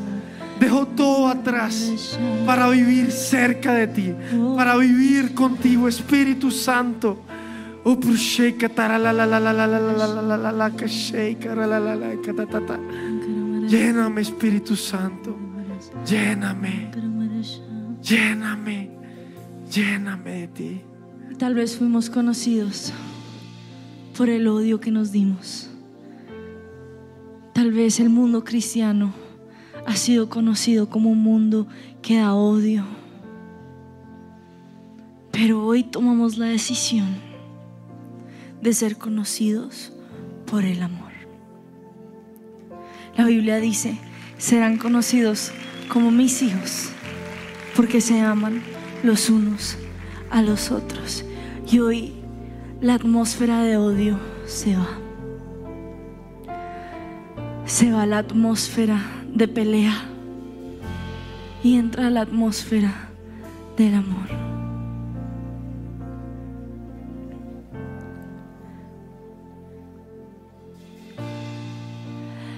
Dejó 0.60 0.88
todo 0.88 1.28
atrás 1.28 2.18
para 2.46 2.68
vivir 2.70 3.12
cerca 3.12 3.74
de 3.74 3.88
ti, 3.88 4.14
para 4.56 4.76
vivir 4.76 5.36
contigo, 5.36 5.88
Espíritu 5.88 6.50
Santo. 6.50 7.24
Lléname, 13.68 14.22
Espíritu 14.22 14.76
Santo. 14.76 15.38
Lléname. 16.06 16.90
Lléname. 18.02 18.92
Lléname 19.72 20.32
de 20.32 20.48
ti. 20.48 20.82
Tal 21.38 21.54
vez 21.54 21.78
fuimos 21.78 22.10
conocidos 22.10 22.92
por 24.18 24.30
el 24.30 24.48
odio 24.48 24.80
que 24.80 24.90
nos 24.90 25.12
dimos. 25.12 25.70
Tal 27.54 27.72
vez 27.72 28.00
el 28.00 28.10
mundo 28.10 28.44
cristiano 28.44 29.14
ha 29.86 29.96
sido 29.96 30.28
conocido 30.28 30.90
como 30.90 31.12
un 31.12 31.20
mundo 31.20 31.68
que 32.02 32.18
da 32.18 32.34
odio. 32.34 32.84
Pero 35.32 35.64
hoy 35.64 35.84
tomamos 35.84 36.40
la 36.40 36.48
decisión 36.48 37.06
de 38.60 38.74
ser 38.74 38.98
conocidos 38.98 39.94
por 40.48 40.66
el 40.66 40.82
amor. 40.82 41.12
La 43.16 43.26
Biblia 43.26 43.58
dice, 43.58 44.00
serán 44.40 44.80
conocidos 44.80 45.52
como 45.90 46.10
mis 46.10 46.42
hijos, 46.42 46.90
porque 47.76 48.02
se 48.02 48.20
aman 48.22 48.64
los 49.04 49.30
unos 49.30 49.78
a 50.32 50.42
los 50.42 50.72
otros. 50.72 51.24
Y 51.72 51.80
hoy 51.80 52.17
la 52.82 52.94
atmósfera 52.94 53.64
de 53.64 53.78
odio 53.78 54.20
se 54.46 54.76
va. 54.76 54.88
Se 57.66 57.92
va 57.92 58.06
la 58.06 58.20
atmósfera 58.20 59.00
de 59.34 59.48
pelea 59.48 59.94
y 61.64 61.78
entra 61.78 62.10
la 62.10 62.22
atmósfera 62.22 63.10
del 63.76 63.96
amor. 63.96 64.28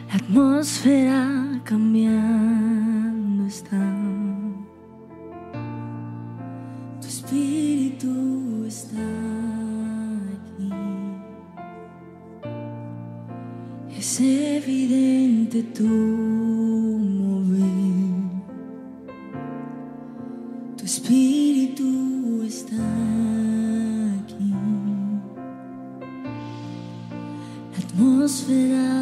La 0.10 0.16
atmósfera 0.16 1.62
cambiando 1.64 3.46
está. 3.46 3.89
Es 14.22 14.26
evidente 14.66 15.64
tu 15.64 15.86
mover. 15.86 17.54
Tu 20.76 20.84
espíritu 20.84 22.44
está 22.46 22.76
aquí. 24.20 24.54
La 27.72 27.78
atmósfera 27.78 28.99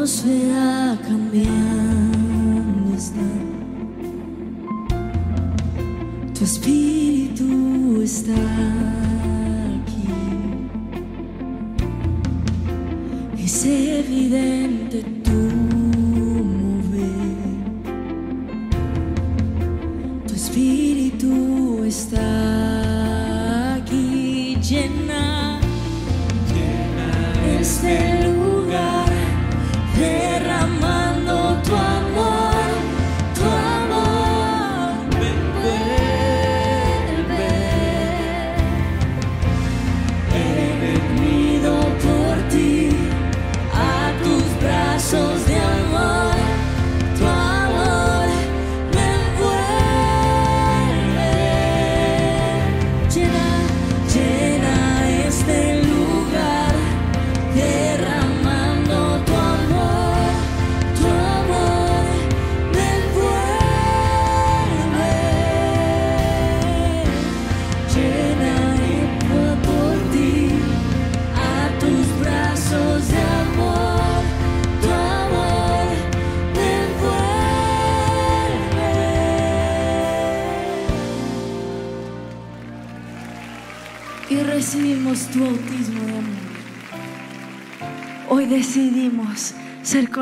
atmósfera 0.00 0.98
cambiando 1.06 2.94
está. 2.96 3.28
Tu 6.34 6.44
espíritu 6.44 8.00
está 8.02 8.32
aquí. 9.82 10.08
Es 13.44 13.66
evidente 13.66 14.59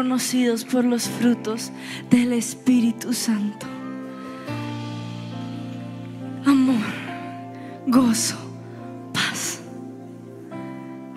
conocidos 0.09 0.65
por 0.65 0.87
los 0.87 1.03
frutos 1.07 1.71
del 2.09 2.33
Espíritu 2.33 3.13
Santo. 3.13 3.67
Amor, 6.47 6.95
gozo, 7.87 8.39
paz. 9.13 9.61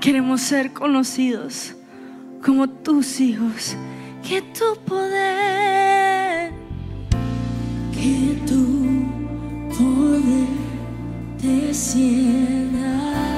Queremos 0.02 0.42
ser 0.42 0.74
conocidos 0.74 1.74
como 2.44 2.70
tus 2.70 3.22
hijos. 3.22 3.78
Que 4.28 4.42
tu 4.42 4.78
poder, 4.86 6.52
que 7.94 8.42
tu 8.46 9.06
poder 9.70 10.48
descienda. 11.42 13.31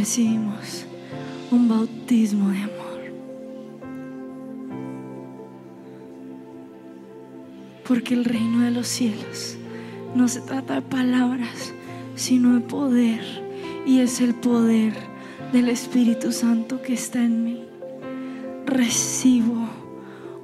Recibimos 0.00 0.86
un 1.50 1.68
bautismo 1.68 2.48
de 2.48 2.56
amor. 2.56 3.00
Porque 7.86 8.14
el 8.14 8.24
reino 8.24 8.64
de 8.64 8.70
los 8.70 8.86
cielos 8.86 9.58
no 10.14 10.26
se 10.28 10.40
trata 10.40 10.76
de 10.76 10.82
palabras, 10.82 11.74
sino 12.14 12.54
de 12.54 12.60
poder. 12.60 13.20
Y 13.84 14.00
es 14.00 14.22
el 14.22 14.34
poder 14.34 14.94
del 15.52 15.68
Espíritu 15.68 16.32
Santo 16.32 16.80
que 16.80 16.94
está 16.94 17.22
en 17.22 17.44
mí. 17.44 17.64
Recibo 18.64 19.68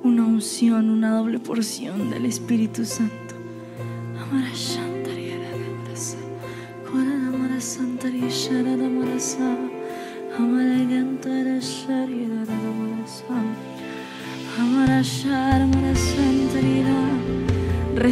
una 0.02 0.26
unción, 0.26 0.90
una 0.90 1.16
doble 1.16 1.38
porción 1.38 2.10
del 2.10 2.26
Espíritu 2.26 2.84
Santo. 2.84 3.34
Amara 4.20 4.54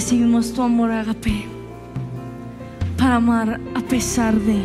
Recibimos 0.04 0.52
tu 0.52 0.60
amor, 0.60 0.90
Agape, 0.90 1.46
para 2.98 3.14
amar 3.14 3.58
a 3.74 3.80
pesar 3.80 4.38
de, 4.38 4.62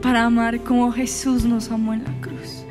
para 0.00 0.24
amar 0.24 0.58
como 0.60 0.90
Jesús 0.90 1.44
nos 1.44 1.70
amó 1.70 1.92
en 1.92 2.04
la 2.04 2.18
cruz. 2.22 2.64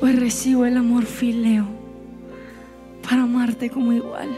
Hoy 0.00 0.12
recibo 0.12 0.66
el 0.66 0.76
amor 0.76 1.04
fileo 1.04 1.66
para 3.02 3.24
amarte 3.24 3.70
como 3.70 3.92
igual. 3.92 4.28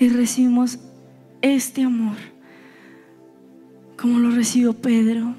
Y 0.00 0.08
recibimos 0.08 0.78
este 1.42 1.82
amor 1.82 2.16
como 3.98 4.18
lo 4.18 4.30
recibió 4.30 4.72
Pedro 4.72 5.34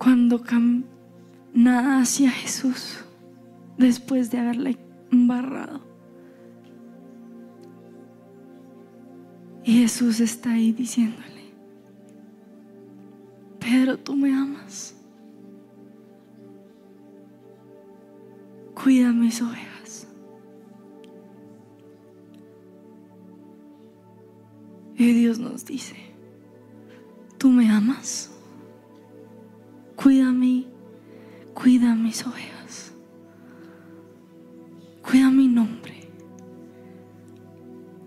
cuando 0.00 0.42
cam- 0.42 0.84
nada 1.52 2.00
hacia 2.00 2.30
Jesús 2.30 3.04
después 3.76 4.30
de 4.30 4.38
haberle 4.38 4.78
embarrado. 5.12 5.82
Y 9.62 9.82
Jesús 9.82 10.20
está 10.20 10.52
ahí 10.52 10.72
diciéndole, 10.72 11.52
Pedro, 13.58 13.98
tú 13.98 14.16
me 14.16 14.32
amas. 14.32 14.96
Cuida 18.74 19.12
mis 19.12 19.42
ovejas. 19.42 20.08
Y 24.96 25.12
Dios 25.12 25.38
nos 25.38 25.66
dice, 25.66 25.96
tú 27.36 27.50
me 27.50 27.68
amas. 27.70 28.29
Cuida 30.02 30.32
mí, 30.32 30.66
cuida 31.52 31.94
mis 31.94 32.26
ovejas. 32.26 32.94
Cuida 35.02 35.30
mi 35.30 35.46
nombre. 35.46 36.08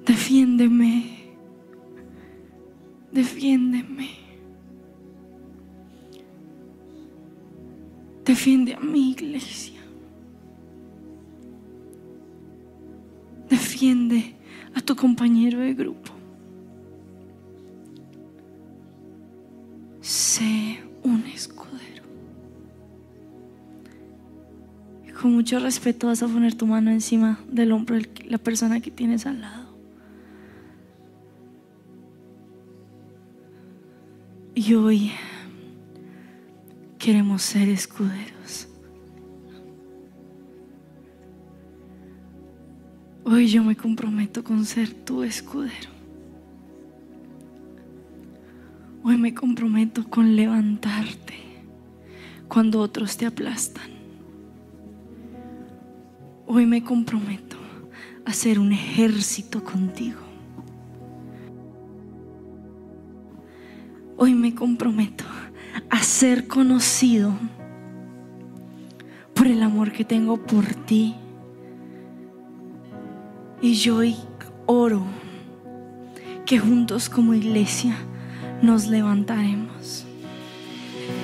Defiéndeme. 0.03 1.35
Defiéndeme. 3.11 4.09
Defiende 8.25 8.73
a 8.73 8.79
mi 8.79 9.11
iglesia. 9.11 9.81
Defiende 13.47 14.33
a 14.73 14.81
tu 14.81 14.95
compañero 14.95 15.59
de 15.59 15.75
grupo. 15.75 16.12
Mucho 25.33 25.59
respeto 25.59 26.07
vas 26.07 26.23
a 26.23 26.27
poner 26.27 26.55
tu 26.55 26.65
mano 26.65 26.91
encima 26.91 27.39
del 27.49 27.71
hombro 27.71 27.97
de 27.97 28.09
la 28.25 28.37
persona 28.37 28.79
que 28.79 28.91
tienes 28.91 29.25
al 29.25 29.41
lado. 29.41 29.73
Y 34.55 34.73
hoy 34.75 35.11
queremos 36.99 37.41
ser 37.41 37.67
escuderos. 37.69 38.69
Hoy 43.25 43.47
yo 43.47 43.63
me 43.63 43.75
comprometo 43.75 44.43
con 44.43 44.63
ser 44.65 44.93
tu 44.93 45.23
escudero. 45.23 45.89
Hoy 49.03 49.17
me 49.17 49.33
comprometo 49.33 50.09
con 50.09 50.35
levantarte 50.35 51.33
cuando 52.47 52.79
otros 52.79 53.17
te 53.17 53.25
aplastan. 53.25 54.02
Hoy 56.55 56.67
me 56.67 56.83
comprometo 56.83 57.57
a 58.25 58.31
ser 58.31 58.59
un 58.59 58.73
ejército 58.73 59.63
contigo. 59.63 60.19
Hoy 64.17 64.35
me 64.35 64.53
comprometo 64.53 65.23
a 65.89 66.03
ser 66.03 66.47
conocido 66.47 67.33
por 69.33 69.47
el 69.47 69.63
amor 69.63 69.91
que 69.91 70.05
tengo 70.05 70.37
por 70.37 70.63
ti. 70.85 71.15
Y 73.59 73.73
yo 73.73 73.95
hoy 73.95 74.15
oro 74.67 75.03
que 76.45 76.59
juntos 76.59 77.09
como 77.09 77.33
iglesia 77.33 77.95
nos 78.61 78.89
levantaremos. 78.89 80.05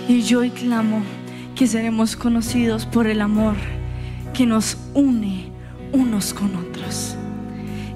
Y 0.08 0.24
yo 0.24 0.40
hoy 0.40 0.50
clamo 0.50 1.04
que 1.54 1.68
seremos 1.68 2.16
conocidos 2.16 2.88
por 2.88 3.06
el 3.06 3.22
amor 3.22 3.58
que 4.40 4.46
nos 4.46 4.78
une 4.94 5.52
unos 5.92 6.34
con 6.34 6.56
otros. 6.56 7.18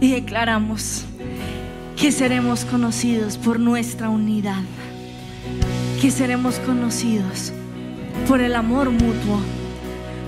Y 0.02 0.12
declaramos 0.12 1.06
que 1.96 2.12
seremos 2.12 2.66
conocidos 2.66 3.38
por 3.38 3.62
nuestra 3.62 4.10
unidad, 4.10 4.62
que 6.02 6.12
seremos 6.12 6.56
conocidos 6.56 7.54
por 8.28 8.42
el 8.42 8.56
amor 8.56 8.90
mutuo, 8.90 9.40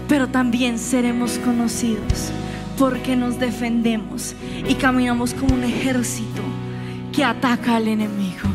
pero 0.07 0.29
también 0.29 0.79
seremos 0.79 1.37
conocidos 1.39 2.31
porque 2.77 3.17
nos 3.17 3.37
defendemos 3.37 4.35
y 4.69 4.75
caminamos 4.75 5.33
como 5.33 5.53
un 5.53 5.65
ejército 5.65 6.41
que 7.11 7.25
ataca 7.25 7.75
al 7.75 7.89
enemigo. 7.89 8.47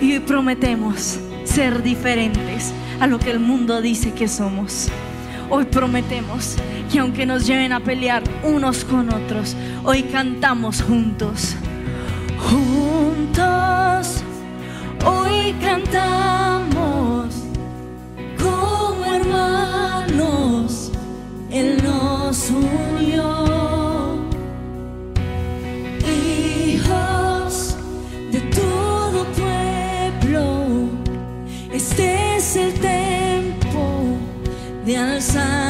Y 0.00 0.18
prometemos 0.18 1.20
ser 1.44 1.84
diferentes 1.84 2.72
a 2.98 3.06
lo 3.06 3.20
que 3.20 3.30
el 3.30 3.38
mundo 3.38 3.80
dice 3.80 4.12
que 4.12 4.26
somos. 4.26 4.90
Hoy 5.48 5.64
prometemos 5.64 6.56
que 6.90 6.98
aunque 6.98 7.24
nos 7.24 7.46
lleven 7.46 7.72
a 7.72 7.78
pelear 7.80 8.24
unos 8.42 8.84
con 8.84 9.12
otros, 9.12 9.56
hoy 9.84 10.02
cantamos 10.02 10.82
juntos. 10.82 11.54
Juntos, 12.38 14.22
hoy 15.04 15.54
cantamos 15.60 17.34
como 18.38 19.04
hermanos. 19.14 20.90
Él 21.50 21.80
nos 21.84 22.50
unió. 22.50 23.55
de 34.86 34.96
alzar. 34.96 35.65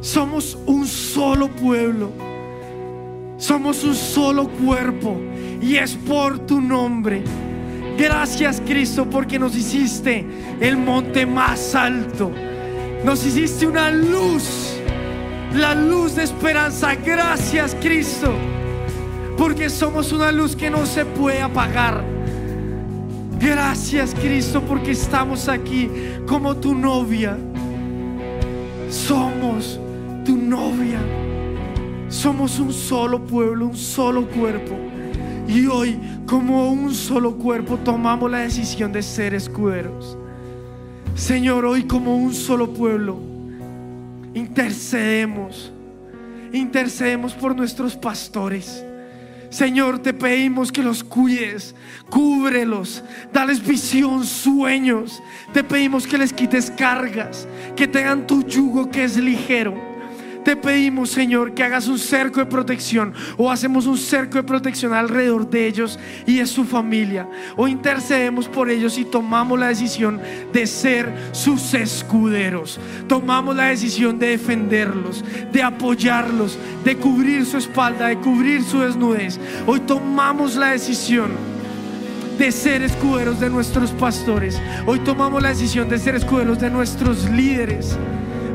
Somos 0.00 0.56
un 0.66 0.86
solo 0.86 1.48
pueblo. 1.48 2.10
Somos 3.36 3.84
un 3.84 3.94
solo 3.94 4.48
cuerpo 4.48 5.16
y 5.60 5.76
es 5.76 5.94
por 5.94 6.38
tu 6.40 6.60
nombre. 6.60 7.22
Gracias 7.98 8.62
Cristo 8.64 9.08
porque 9.08 9.38
nos 9.38 9.56
hiciste 9.56 10.24
el 10.60 10.76
monte 10.76 11.26
más 11.26 11.74
alto. 11.74 12.30
Nos 13.04 13.24
hiciste 13.26 13.66
una 13.66 13.90
luz, 13.90 14.74
la 15.54 15.74
luz 15.74 16.14
de 16.16 16.24
esperanza. 16.24 16.94
Gracias 16.94 17.76
Cristo 17.80 18.32
porque 19.36 19.68
somos 19.68 20.12
una 20.12 20.30
luz 20.32 20.54
que 20.54 20.70
no 20.70 20.86
se 20.86 21.04
puede 21.04 21.40
apagar. 21.40 22.04
Gracias 23.38 24.14
Cristo 24.14 24.62
porque 24.62 24.92
estamos 24.92 25.48
aquí 25.48 25.90
como 26.26 26.56
tu 26.56 26.74
novia. 26.74 27.36
Somos 29.10 29.80
tu 30.24 30.36
novia. 30.36 31.00
Somos 32.08 32.60
un 32.60 32.72
solo 32.72 33.18
pueblo, 33.18 33.66
un 33.66 33.76
solo 33.76 34.24
cuerpo. 34.28 34.76
Y 35.48 35.66
hoy, 35.66 35.98
como 36.28 36.70
un 36.70 36.94
solo 36.94 37.34
cuerpo, 37.36 37.76
tomamos 37.78 38.30
la 38.30 38.38
decisión 38.38 38.92
de 38.92 39.02
ser 39.02 39.34
escuderos. 39.34 40.16
Señor, 41.16 41.64
hoy 41.64 41.88
como 41.88 42.16
un 42.16 42.32
solo 42.32 42.72
pueblo, 42.72 43.18
intercedemos. 44.32 45.72
Intercedemos 46.52 47.32
por 47.32 47.56
nuestros 47.56 47.96
pastores. 47.96 48.84
Señor, 49.50 49.98
te 49.98 50.14
pedimos 50.14 50.70
que 50.70 50.82
los 50.82 51.02
cuides, 51.02 51.74
cúbrelos, 52.08 53.02
dales 53.32 53.66
visión, 53.66 54.24
sueños. 54.24 55.20
Te 55.52 55.64
pedimos 55.64 56.06
que 56.06 56.18
les 56.18 56.32
quites 56.32 56.70
cargas, 56.70 57.48
que 57.76 57.88
tengan 57.88 58.26
tu 58.26 58.44
yugo 58.44 58.90
que 58.90 59.04
es 59.04 59.16
ligero. 59.16 59.89
Te 60.44 60.56
pedimos, 60.56 61.10
Señor, 61.10 61.52
que 61.52 61.62
hagas 61.62 61.86
un 61.86 61.98
cerco 61.98 62.40
de 62.40 62.46
protección 62.46 63.12
o 63.36 63.50
hacemos 63.50 63.86
un 63.86 63.98
cerco 63.98 64.38
de 64.38 64.42
protección 64.42 64.94
alrededor 64.94 65.48
de 65.48 65.66
ellos 65.66 65.98
y 66.26 66.38
de 66.38 66.46
su 66.46 66.64
familia. 66.64 67.28
O 67.56 67.68
intercedemos 67.68 68.48
por 68.48 68.70
ellos 68.70 68.96
y 68.96 69.04
tomamos 69.04 69.58
la 69.58 69.68
decisión 69.68 70.20
de 70.52 70.66
ser 70.66 71.12
sus 71.32 71.74
escuderos. 71.74 72.80
Tomamos 73.06 73.54
la 73.54 73.66
decisión 73.66 74.18
de 74.18 74.28
defenderlos, 74.28 75.24
de 75.52 75.62
apoyarlos, 75.62 76.58
de 76.84 76.96
cubrir 76.96 77.44
su 77.44 77.58
espalda, 77.58 78.08
de 78.08 78.16
cubrir 78.16 78.62
su 78.62 78.80
desnudez. 78.80 79.38
Hoy 79.66 79.80
tomamos 79.80 80.56
la 80.56 80.68
decisión 80.68 81.30
de 82.38 82.50
ser 82.50 82.80
escuderos 82.82 83.38
de 83.38 83.50
nuestros 83.50 83.90
pastores. 83.90 84.58
Hoy 84.86 85.00
tomamos 85.00 85.42
la 85.42 85.50
decisión 85.50 85.90
de 85.90 85.98
ser 85.98 86.14
escuderos 86.14 86.58
de 86.58 86.70
nuestros 86.70 87.28
líderes. 87.28 87.98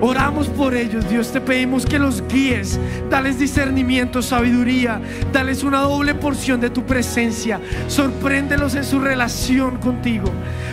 Oramos 0.01 0.47
por 0.49 0.75
ellos, 0.75 1.09
Dios, 1.09 1.31
te 1.31 1.39
pedimos 1.39 1.85
que 1.85 1.97
los 1.99 2.21
guíes, 2.27 2.79
dales 3.09 3.39
discernimiento, 3.39 4.21
sabiduría, 4.21 5.01
dales 5.31 5.63
una 5.63 5.79
doble 5.79 6.13
porción 6.13 6.59
de 6.59 6.69
tu 6.69 6.83
presencia, 6.85 7.61
sorpréndelos 7.87 8.75
en 8.75 8.83
su 8.83 8.99
relación 8.99 9.77
contigo. 9.77 10.29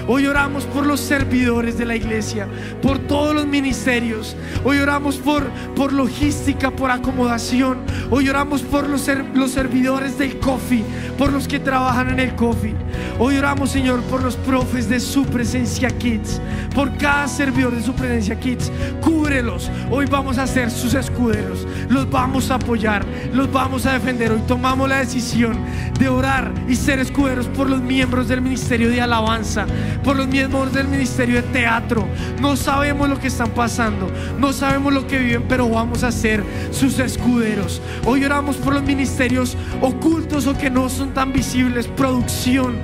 Hoy 0.09 0.27
oramos 0.27 0.64
por 0.64 0.85
los 0.85 1.01
servidores 1.01 1.79
de 1.79 1.85
la 1.85 1.95
iglesia, 1.95 2.49
por 2.83 2.99
todos 2.99 3.35
los 3.35 3.47
ministerios. 3.47 4.37
Hoy 4.64 4.79
oramos 4.79 5.16
por, 5.16 5.49
por 5.77 5.93
logística, 5.93 6.73
por 6.73 6.91
acomodación. 6.91 7.79
Hoy 8.11 8.29
oramos 8.29 8.62
por 8.62 8.89
los, 8.89 9.09
los 9.35 9.53
servidores 9.53 10.18
del 10.18 10.41
coffee, 10.41 10.85
por 11.16 11.33
los 11.33 11.47
que 11.47 11.61
trabajan 11.61 12.11
en 12.11 12.18
el 12.18 12.35
coffee. 12.35 12.75
Hoy 13.18 13.37
oramos, 13.37 13.70
Señor, 13.70 14.01
por 14.03 14.23
los 14.23 14.37
profes 14.37 14.89
de 14.89 14.99
su 14.99 15.25
presencia 15.25 15.89
kids, 15.91 16.41
por 16.75 16.97
cada 16.97 17.29
servidor 17.29 17.75
de 17.77 17.83
su 17.83 17.95
presencia 17.95 18.39
kids. 18.39 18.73
Cúbrelos. 19.13 19.71
Hoy 19.91 20.07
vamos 20.07 20.39
a 20.39 20.47
ser 20.47 20.71
sus 20.71 20.95
escuderos. 20.95 21.67
Los 21.89 22.09
vamos 22.11 22.51
a 22.51 22.55
apoyar, 22.55 23.05
los 23.33 23.53
vamos 23.53 23.85
a 23.85 23.93
defender. 23.93 24.33
Hoy 24.33 24.41
tomamos 24.47 24.89
la 24.89 24.99
decisión 24.99 25.59
de 25.99 26.09
orar 26.09 26.51
y 26.67 26.75
ser 26.75 26.99
escuderos 26.99 27.47
por 27.49 27.69
los 27.69 27.83
miembros 27.83 28.29
del 28.29 28.41
ministerio 28.41 28.89
de 28.89 29.01
alabanza, 29.01 29.67
por 30.03 30.17
los 30.17 30.27
miembros 30.29 30.73
del 30.73 30.89
ministerio 30.89 31.37
de 31.37 31.43
teatro. 31.43 32.09
No 32.41 32.57
sabemos 32.57 33.09
lo 33.09 33.19
que 33.19 33.29
están 33.29 33.51
pasando, 33.51 34.11
no 34.39 34.53
sabemos 34.53 34.93
lo 34.93 35.07
que 35.07 35.19
viven, 35.19 35.45
pero 35.49 35.69
vamos 35.69 36.03
a 36.05 36.11
ser 36.11 36.43
sus 36.71 36.99
escuderos. 36.99 37.83
Hoy 38.07 38.25
oramos 38.25 38.57
por 38.57 38.73
los 38.73 38.83
ministerios 38.83 39.57
ocultos 39.81 40.47
o 40.47 40.57
que 40.57 40.71
no 40.71 40.89
son 40.89 41.13
tan 41.13 41.33
visibles, 41.33 41.87
producción. 41.87 42.77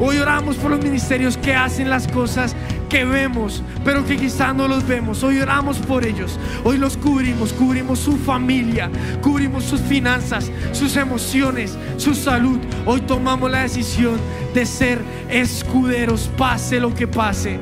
Hoy 0.00 0.18
oramos 0.18 0.56
por 0.56 0.70
los 0.70 0.82
ministerios 0.82 1.36
que 1.36 1.54
hacen 1.54 1.90
las 1.90 2.08
cosas 2.08 2.56
que 2.92 3.06
vemos, 3.06 3.62
pero 3.86 4.04
que 4.04 4.18
quizá 4.18 4.52
no 4.52 4.68
los 4.68 4.86
vemos. 4.86 5.22
Hoy 5.22 5.38
oramos 5.40 5.78
por 5.78 6.04
ellos. 6.04 6.38
Hoy 6.62 6.76
los 6.76 6.98
cubrimos, 6.98 7.50
cubrimos 7.54 7.98
su 7.98 8.18
familia, 8.18 8.90
cubrimos 9.22 9.64
sus 9.64 9.80
finanzas, 9.80 10.52
sus 10.72 10.94
emociones, 10.98 11.78
su 11.96 12.14
salud. 12.14 12.60
Hoy 12.84 13.00
tomamos 13.00 13.50
la 13.50 13.62
decisión 13.62 14.20
de 14.52 14.66
ser 14.66 15.00
escuderos, 15.30 16.30
pase 16.36 16.80
lo 16.80 16.94
que 16.94 17.06
pase. 17.08 17.58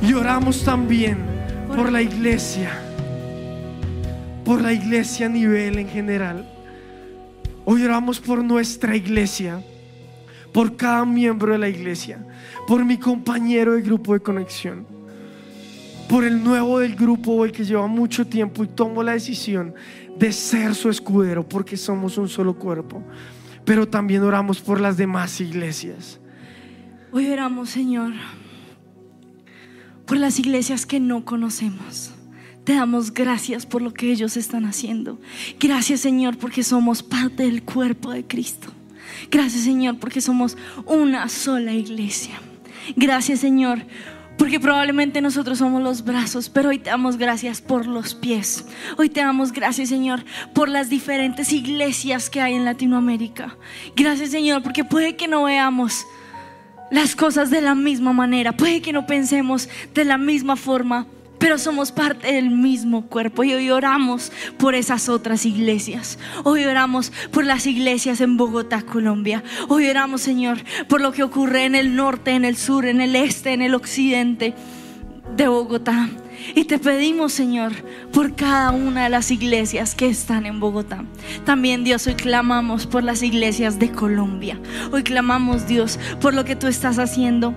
Y 0.00 0.14
oramos 0.14 0.64
también 0.64 1.18
por 1.76 1.92
la 1.92 2.00
iglesia, 2.00 2.80
por 4.42 4.62
la 4.62 4.72
iglesia 4.72 5.26
a 5.26 5.28
nivel 5.28 5.78
en 5.80 5.88
general. 5.90 6.48
Hoy 7.66 7.84
oramos 7.84 8.20
por 8.20 8.42
nuestra 8.42 8.96
iglesia, 8.96 9.60
por 10.56 10.74
cada 10.74 11.04
miembro 11.04 11.52
de 11.52 11.58
la 11.58 11.68
iglesia, 11.68 12.26
por 12.66 12.82
mi 12.82 12.96
compañero 12.96 13.74
de 13.74 13.82
grupo 13.82 14.14
de 14.14 14.20
conexión, 14.20 14.86
por 16.08 16.24
el 16.24 16.42
nuevo 16.42 16.78
del 16.78 16.94
grupo, 16.96 17.44
el 17.44 17.52
que 17.52 17.62
lleva 17.62 17.86
mucho 17.86 18.26
tiempo 18.26 18.64
y 18.64 18.68
tomo 18.68 19.02
la 19.02 19.12
decisión 19.12 19.74
de 20.18 20.32
ser 20.32 20.74
su 20.74 20.88
escudero 20.88 21.46
porque 21.46 21.76
somos 21.76 22.16
un 22.16 22.30
solo 22.30 22.54
cuerpo. 22.54 23.02
Pero 23.66 23.86
también 23.86 24.22
oramos 24.22 24.58
por 24.62 24.80
las 24.80 24.96
demás 24.96 25.42
iglesias. 25.42 26.20
Hoy 27.12 27.28
oramos, 27.28 27.68
Señor, 27.68 28.14
por 30.06 30.16
las 30.16 30.38
iglesias 30.38 30.86
que 30.86 31.00
no 31.00 31.26
conocemos. 31.26 32.12
Te 32.64 32.72
damos 32.76 33.12
gracias 33.12 33.66
por 33.66 33.82
lo 33.82 33.92
que 33.92 34.10
ellos 34.10 34.38
están 34.38 34.64
haciendo. 34.64 35.20
Gracias, 35.60 36.00
Señor, 36.00 36.38
porque 36.38 36.62
somos 36.62 37.02
parte 37.02 37.42
del 37.42 37.62
cuerpo 37.62 38.10
de 38.10 38.26
Cristo. 38.26 38.72
Gracias, 39.30 39.64
Señor, 39.64 39.98
porque 39.98 40.20
somos 40.20 40.56
una 40.84 41.28
sola 41.28 41.72
iglesia. 41.72 42.40
Gracias, 42.94 43.40
Señor, 43.40 43.80
porque 44.38 44.60
probablemente 44.60 45.20
nosotros 45.20 45.58
somos 45.58 45.82
los 45.82 46.04
brazos, 46.04 46.48
pero 46.48 46.68
hoy 46.68 46.78
te 46.78 46.90
damos 46.90 47.16
gracias 47.16 47.60
por 47.60 47.86
los 47.86 48.14
pies. 48.14 48.64
Hoy 48.96 49.08
te 49.08 49.20
damos 49.20 49.52
gracias, 49.52 49.88
Señor, 49.88 50.24
por 50.54 50.68
las 50.68 50.88
diferentes 50.88 51.52
iglesias 51.52 52.30
que 52.30 52.40
hay 52.40 52.54
en 52.54 52.64
Latinoamérica. 52.64 53.56
Gracias, 53.96 54.30
Señor, 54.30 54.62
porque 54.62 54.84
puede 54.84 55.16
que 55.16 55.28
no 55.28 55.44
veamos 55.44 56.06
las 56.90 57.16
cosas 57.16 57.50
de 57.50 57.60
la 57.60 57.74
misma 57.74 58.12
manera, 58.12 58.52
puede 58.52 58.80
que 58.80 58.92
no 58.92 59.06
pensemos 59.06 59.68
de 59.94 60.04
la 60.04 60.18
misma 60.18 60.56
forma, 60.56 61.06
pero 61.38 61.58
somos 61.58 61.92
parte 61.92 62.32
del 62.32 62.50
mismo 62.50 63.06
cuerpo 63.06 63.44
y 63.44 63.52
hoy 63.54 63.70
oramos 63.70 64.32
por 64.58 64.74
esas 64.74 65.08
otras 65.08 65.46
iglesias. 65.46 66.18
Hoy 66.44 66.64
oramos 66.64 67.12
por 67.30 67.44
las 67.44 67.66
iglesias 67.66 68.20
en 68.20 68.36
Bogotá, 68.36 68.82
Colombia. 68.82 69.42
Hoy 69.68 69.88
oramos, 69.88 70.20
Señor, 70.20 70.58
por 70.88 71.00
lo 71.00 71.12
que 71.12 71.22
ocurre 71.22 71.64
en 71.64 71.74
el 71.74 71.96
norte, 71.96 72.32
en 72.32 72.44
el 72.44 72.56
sur, 72.56 72.86
en 72.86 73.00
el 73.00 73.16
este, 73.16 73.52
en 73.52 73.62
el 73.62 73.74
occidente 73.74 74.54
de 75.36 75.48
Bogotá. 75.48 76.08
Y 76.54 76.64
te 76.64 76.78
pedimos, 76.78 77.32
Señor, 77.32 77.72
por 78.12 78.34
cada 78.34 78.70
una 78.70 79.04
de 79.04 79.10
las 79.10 79.30
iglesias 79.30 79.94
que 79.94 80.08
están 80.08 80.46
en 80.46 80.60
Bogotá. 80.60 81.04
También, 81.44 81.84
Dios, 81.84 82.06
hoy 82.06 82.14
clamamos 82.14 82.86
por 82.86 83.02
las 83.02 83.22
iglesias 83.22 83.78
de 83.78 83.90
Colombia. 83.90 84.58
Hoy 84.92 85.02
clamamos, 85.02 85.66
Dios, 85.66 85.98
por 86.20 86.34
lo 86.34 86.44
que 86.44 86.56
tú 86.56 86.66
estás 86.66 86.98
haciendo 86.98 87.54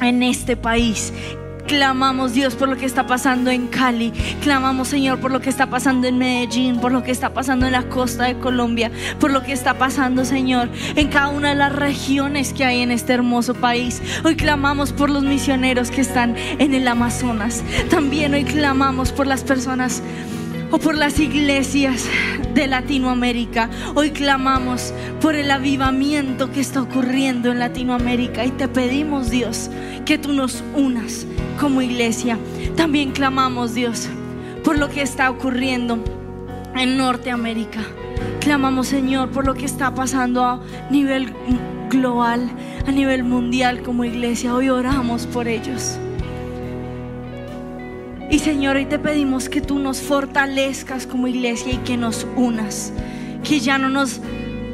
en 0.00 0.22
este 0.22 0.56
país. 0.56 1.12
Clamamos 1.68 2.32
Dios 2.32 2.54
por 2.54 2.70
lo 2.70 2.78
que 2.78 2.86
está 2.86 3.06
pasando 3.06 3.50
en 3.50 3.66
Cali. 3.66 4.10
Clamamos 4.42 4.88
Señor 4.88 5.20
por 5.20 5.30
lo 5.30 5.40
que 5.40 5.50
está 5.50 5.68
pasando 5.68 6.08
en 6.08 6.16
Medellín, 6.16 6.80
por 6.80 6.92
lo 6.92 7.02
que 7.02 7.10
está 7.10 7.34
pasando 7.34 7.66
en 7.66 7.72
la 7.72 7.82
costa 7.90 8.24
de 8.24 8.38
Colombia, 8.38 8.90
por 9.20 9.30
lo 9.30 9.42
que 9.42 9.52
está 9.52 9.76
pasando 9.76 10.24
Señor 10.24 10.70
en 10.96 11.08
cada 11.08 11.28
una 11.28 11.50
de 11.50 11.56
las 11.56 11.76
regiones 11.76 12.54
que 12.54 12.64
hay 12.64 12.80
en 12.80 12.90
este 12.90 13.12
hermoso 13.12 13.52
país. 13.52 14.00
Hoy 14.24 14.34
clamamos 14.34 14.94
por 14.94 15.10
los 15.10 15.22
misioneros 15.24 15.90
que 15.90 16.00
están 16.00 16.36
en 16.38 16.72
el 16.72 16.88
Amazonas. 16.88 17.62
También 17.90 18.32
hoy 18.32 18.44
clamamos 18.44 19.12
por 19.12 19.26
las 19.26 19.44
personas 19.44 20.02
o 20.70 20.78
por 20.78 20.96
las 20.96 21.18
iglesias 21.18 22.04
de 22.54 22.66
Latinoamérica. 22.66 23.70
Hoy 23.94 24.10
clamamos 24.10 24.92
por 25.20 25.34
el 25.34 25.50
avivamiento 25.50 26.50
que 26.50 26.60
está 26.60 26.82
ocurriendo 26.82 27.50
en 27.50 27.58
Latinoamérica 27.58 28.44
y 28.44 28.50
te 28.50 28.68
pedimos, 28.68 29.30
Dios, 29.30 29.70
que 30.04 30.18
tú 30.18 30.32
nos 30.32 30.62
unas 30.74 31.26
como 31.60 31.82
iglesia. 31.82 32.38
También 32.76 33.12
clamamos, 33.12 33.74
Dios, 33.74 34.08
por 34.64 34.78
lo 34.78 34.88
que 34.88 35.02
está 35.02 35.30
ocurriendo 35.30 36.02
en 36.76 36.96
Norteamérica. 36.96 37.80
Clamamos, 38.40 38.88
Señor, 38.88 39.30
por 39.30 39.46
lo 39.46 39.54
que 39.54 39.64
está 39.64 39.94
pasando 39.94 40.44
a 40.44 40.60
nivel 40.90 41.32
global, 41.90 42.50
a 42.86 42.90
nivel 42.90 43.24
mundial 43.24 43.82
como 43.82 44.04
iglesia. 44.04 44.54
Hoy 44.54 44.68
oramos 44.68 45.26
por 45.26 45.48
ellos. 45.48 45.98
Y 48.30 48.40
Señor, 48.40 48.76
hoy 48.76 48.84
te 48.84 48.98
pedimos 48.98 49.48
que 49.48 49.62
tú 49.62 49.78
nos 49.78 50.02
fortalezcas 50.02 51.06
como 51.06 51.28
iglesia 51.28 51.72
y 51.72 51.78
que 51.78 51.96
nos 51.96 52.26
unas. 52.36 52.92
Que 53.42 53.60
ya 53.60 53.78
no 53.78 53.88
nos 53.88 54.20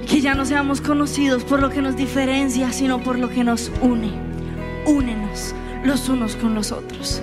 que 0.09 0.21
ya 0.21 0.35
no 0.35 0.45
seamos 0.45 0.81
conocidos 0.81 1.45
por 1.45 1.61
lo 1.63 1.71
que 1.71 1.81
nos 1.81 1.97
diferencia, 1.97 2.73
sino 2.73 3.03
por 3.03 3.19
lo 3.19 3.29
que 3.29 3.45
nos 3.45 3.71
une. 3.81 4.11
Únenos 4.87 5.55
los 5.85 6.09
unos 6.09 6.35
con 6.35 6.55
los 6.55 6.73
otros. 6.73 7.23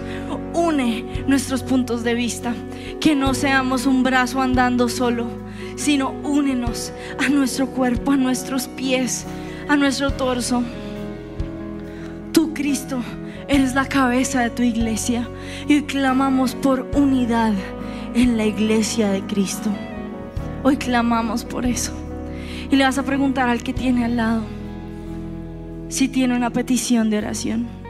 Une 0.53 1.25
nuestros 1.27 1.63
puntos 1.63 2.03
de 2.05 2.13
vista. 2.13 2.53
Que 3.01 3.13
no 3.13 3.33
seamos 3.33 3.85
un 3.85 4.01
brazo 4.01 4.41
andando 4.41 4.87
solo, 4.87 5.27
sino 5.75 6.11
únenos 6.23 6.93
a 7.19 7.27
nuestro 7.27 7.67
cuerpo, 7.67 8.11
a 8.11 8.17
nuestros 8.17 8.69
pies, 8.69 9.25
a 9.67 9.75
nuestro 9.75 10.11
torso. 10.11 10.63
Tú, 12.31 12.53
Cristo, 12.53 13.01
eres 13.51 13.75
la 13.75 13.85
cabeza 13.85 14.39
de 14.39 14.49
tu 14.49 14.63
iglesia 14.63 15.27
y 15.67 15.81
clamamos 15.81 16.55
por 16.55 16.87
unidad 16.95 17.51
en 18.15 18.37
la 18.37 18.45
iglesia 18.45 19.09
de 19.09 19.21
Cristo. 19.23 19.69
Hoy 20.63 20.77
clamamos 20.77 21.43
por 21.43 21.65
eso. 21.65 21.91
Y 22.71 22.77
le 22.77 22.85
vas 22.85 22.97
a 22.97 23.03
preguntar 23.03 23.49
al 23.49 23.61
que 23.61 23.73
tiene 23.73 24.05
al 24.05 24.15
lado 24.15 24.43
si 25.89 26.07
tiene 26.07 26.37
una 26.37 26.49
petición 26.49 27.09
de 27.09 27.17
oración. 27.17 27.80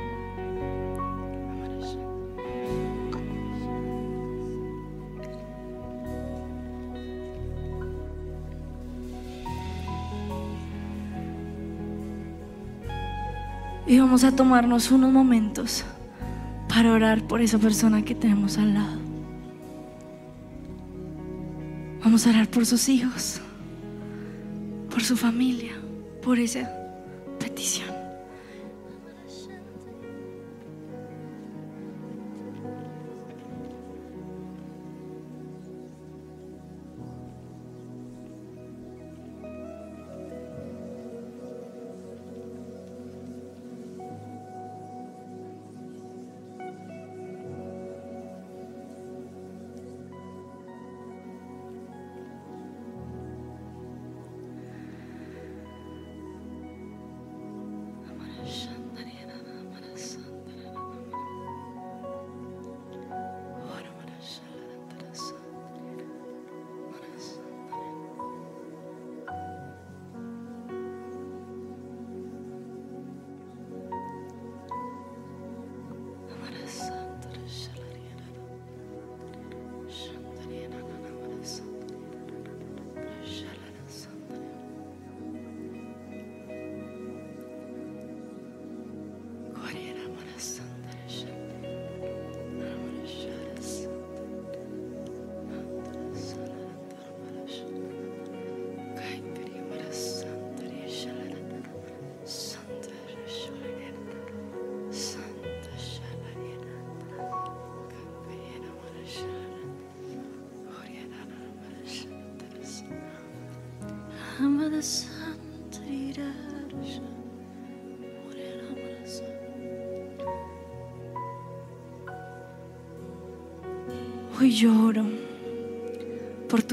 Y 13.92 14.00
vamos 14.00 14.24
a 14.24 14.34
tomarnos 14.34 14.90
unos 14.90 15.12
momentos 15.12 15.84
para 16.70 16.94
orar 16.94 17.28
por 17.28 17.42
esa 17.42 17.58
persona 17.58 18.06
que 18.06 18.16
tenemos 18.16 18.58
al 18.58 18.74
lado. 18.74 18.98
Vamos 22.02 22.26
a 22.26 22.30
orar 22.30 22.48
por 22.48 22.66
sus 22.66 22.88
hijos, 22.88 23.42
por 24.90 25.04
su 25.04 25.18
familia, 25.18 25.74
por 26.24 26.40
esa 26.40 26.72
petición. 27.38 28.01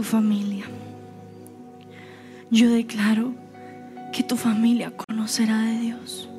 Familia. 0.09 0.65
Yo 2.51 2.71
declaro 2.71 3.35
que 4.11 4.23
tu 4.23 4.37
familia 4.37 4.91
conocerá 4.91 5.61
de 5.61 5.81
Dios. 5.81 6.31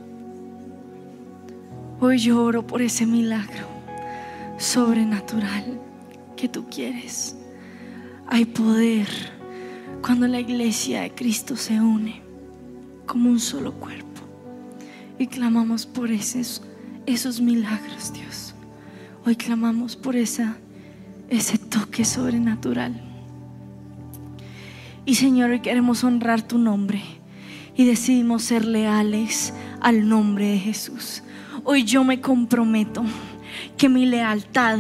Hoy 1.99 2.17
lloro 2.17 2.65
por 2.65 2.81
ese 2.81 3.05
milagro 3.05 3.67
sobrenatural 4.57 5.79
que 6.35 6.49
tú 6.49 6.65
quieres. 6.67 7.37
Hay 8.25 8.45
poder 8.45 9.07
cuando 10.01 10.27
la 10.27 10.39
iglesia 10.39 11.01
de 11.01 11.11
Cristo 11.11 11.55
se 11.55 11.79
une 11.79 12.23
como 13.05 13.29
un 13.29 13.39
solo 13.39 13.73
cuerpo 13.73 14.21
y 15.19 15.27
clamamos 15.27 15.85
por 15.85 16.09
esos, 16.09 16.63
milagros, 17.39 18.13
Dios. 18.13 18.55
Hoy 19.25 19.35
clamamos 19.35 19.95
por 19.95 20.15
ese 20.15 20.47
toque 21.69 22.03
sobrenatural. 22.03 23.08
Y 25.09 25.15
Señor, 25.15 25.49
hoy 25.49 25.61
queremos 25.61 26.03
honrar 26.03 26.43
tu 26.43 26.59
nombre 26.59 27.01
y 27.75 27.83
decidimos 27.83 28.43
ser 28.43 28.63
leales 28.63 29.55
al 29.81 30.07
nombre 30.07 30.49
de 30.49 30.59
Jesús. 30.59 31.23
Hoy 31.63 31.83
yo 31.83 32.03
me 32.03 32.21
comprometo 32.21 33.03
que 33.75 33.89
mi 33.89 34.05
lealtad 34.05 34.77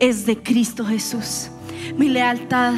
es 0.00 0.26
de 0.26 0.36
Cristo 0.36 0.84
Jesús. 0.84 1.48
Mi 1.96 2.10
lealtad 2.10 2.74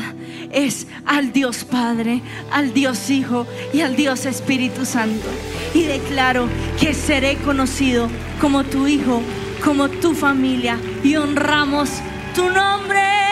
es 0.53 0.87
al 1.07 1.33
Dios 1.33 1.65
Padre, 1.65 2.23
al 2.53 2.73
Dios 2.73 3.11
Hijo 3.11 3.49
y 3.75 3.81
al 3.81 3.97
Dios 3.97 4.25
Espíritu 4.25 4.85
Santo. 4.85 5.27
Y 5.75 5.83
declaro 5.83 6.47
que 6.79 6.95
seré 6.95 7.35
conocido 7.39 8.09
como 8.41 8.63
tu 8.63 8.87
Hijo, 8.87 9.23
como 9.65 9.89
tu 9.89 10.15
familia 10.15 10.79
y 11.03 11.17
honramos 11.17 11.91
tu 12.33 12.49
nombre. 12.49 13.26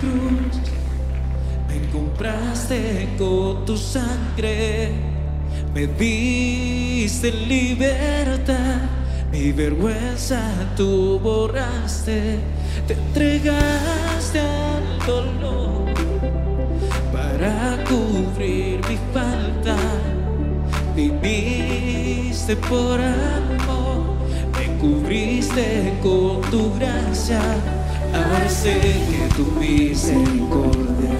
Cruz 0.00 0.76
me 1.68 1.88
compraste 1.90 3.08
con 3.18 3.64
tu 3.64 3.76
sangre, 3.76 4.92
me 5.74 5.86
diste 5.86 7.30
libertad, 7.30 8.80
mi 9.30 9.52
vergüenza 9.52 10.40
tú 10.76 11.20
borraste, 11.20 12.38
te 12.86 12.94
entregaste 12.94 14.40
al 14.40 15.06
dolor 15.06 15.86
para 17.12 17.84
cubrir 17.84 18.80
mi 18.88 18.98
falta. 19.12 19.76
Viviste 20.94 22.56
por 22.56 22.98
amor, 22.98 24.16
me 24.56 24.78
cubriste 24.78 25.92
con 26.02 26.40
tu 26.50 26.72
gracia. 26.78 27.42
Ahora 28.16 28.48
sé 28.48 28.80
que 28.80 29.28
tu 29.36 29.44
misericordia 29.60 31.18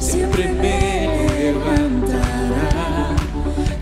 siempre 0.00 0.48
me 0.48 1.12
levantará. 1.38 3.14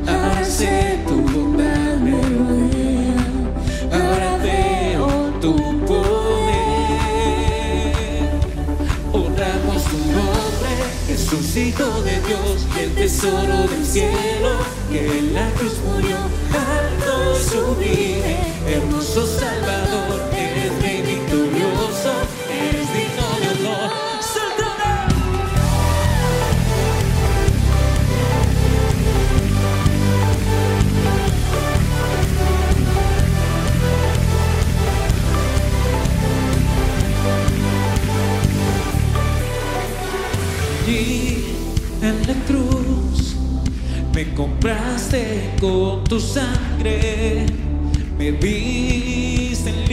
Ahora 0.06 0.44
sé 0.44 0.98
tu 1.08 1.16
bondad 1.32 1.96
me 1.96 2.20
rodea. 2.36 3.24
Ahora 3.90 4.36
veo 4.42 5.08
tu 5.40 5.56
poder. 5.86 6.12
Honramos 9.12 9.82
tu 9.84 9.98
nombre, 10.18 10.72
Jesús 11.06 11.56
Hijo 11.56 12.02
de 12.02 12.20
Dios, 12.28 12.66
el 12.78 12.90
tesoro 12.94 13.66
del 13.66 13.84
cielo, 13.86 14.52
que 14.90 15.18
en 15.18 15.34
la 15.34 15.48
cruz 15.52 15.78
murió, 15.86 16.18
alto 16.52 17.14
y 17.34 17.42
sublime, 17.50 18.36
hermoso 18.66 19.26
Salvador, 19.26 20.20
eres 20.36 20.72
en 42.02 42.26
la 42.26 42.34
cruz 42.46 43.36
me 44.14 44.34
compraste 44.34 45.50
con 45.60 46.02
tu 46.04 46.18
sangre, 46.18 47.46
me 48.18 48.32
viste 48.32 49.70
en 49.70 49.86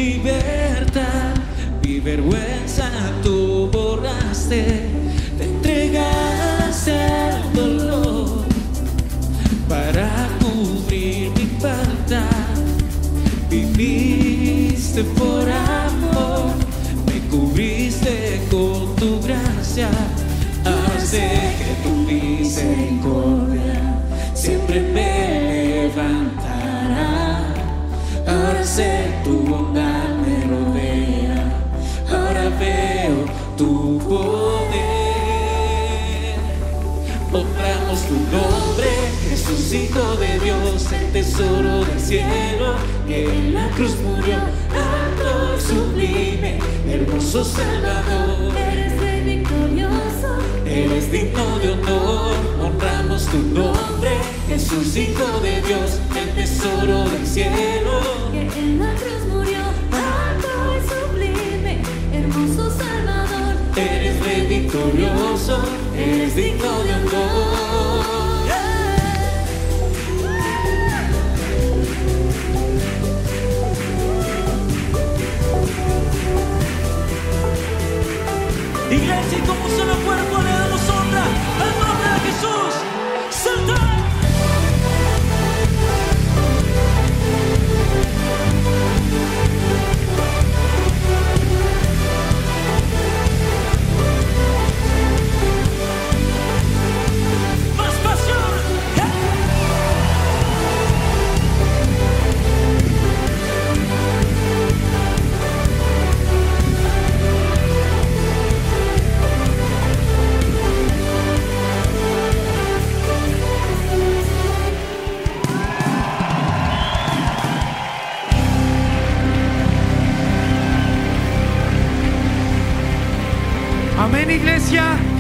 tesoro 41.40 41.86
del 41.86 42.00
cielo, 42.00 42.76
que 43.08 43.24
en 43.24 43.54
la 43.54 43.70
cruz 43.70 43.96
murió, 44.04 44.36
alto 44.36 45.56
y 45.58 45.62
sublime, 45.62 46.60
hermoso 46.86 47.46
Salvador. 47.46 48.54
Eres 48.58 49.00
rey 49.00 49.38
victorioso, 49.38 50.38
Eres 50.66 51.12
digno 51.12 51.60
de 51.60 51.70
honor, 51.70 52.34
honramos 52.62 53.26
tu 53.28 53.38
nombre, 53.38 54.18
Jesús 54.50 54.96
Hijo 54.98 55.40
de 55.42 55.62
Dios, 55.62 56.00
el 56.18 56.30
tesoro 56.36 57.10
del 57.10 57.26
cielo. 57.26 58.02
que 58.34 58.42
en 58.42 58.80
la 58.80 58.94
cruz 58.96 59.26
murió, 59.34 59.60
alto 59.94 60.50
y 60.76 60.82
sublime, 60.90 61.82
hermoso 62.12 62.70
Salvador. 62.70 63.56
Eres 63.78 64.20
rey 64.26 64.46
victorioso, 64.46 65.62
eres 65.96 66.36
digno 66.36 66.84
de 66.84 66.94
honor. 66.96 67.49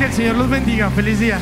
El 0.09 0.15
Señor 0.15 0.35
los 0.37 0.49
bendiga. 0.49 0.89
Feliz 0.89 1.19
día. 1.19 1.39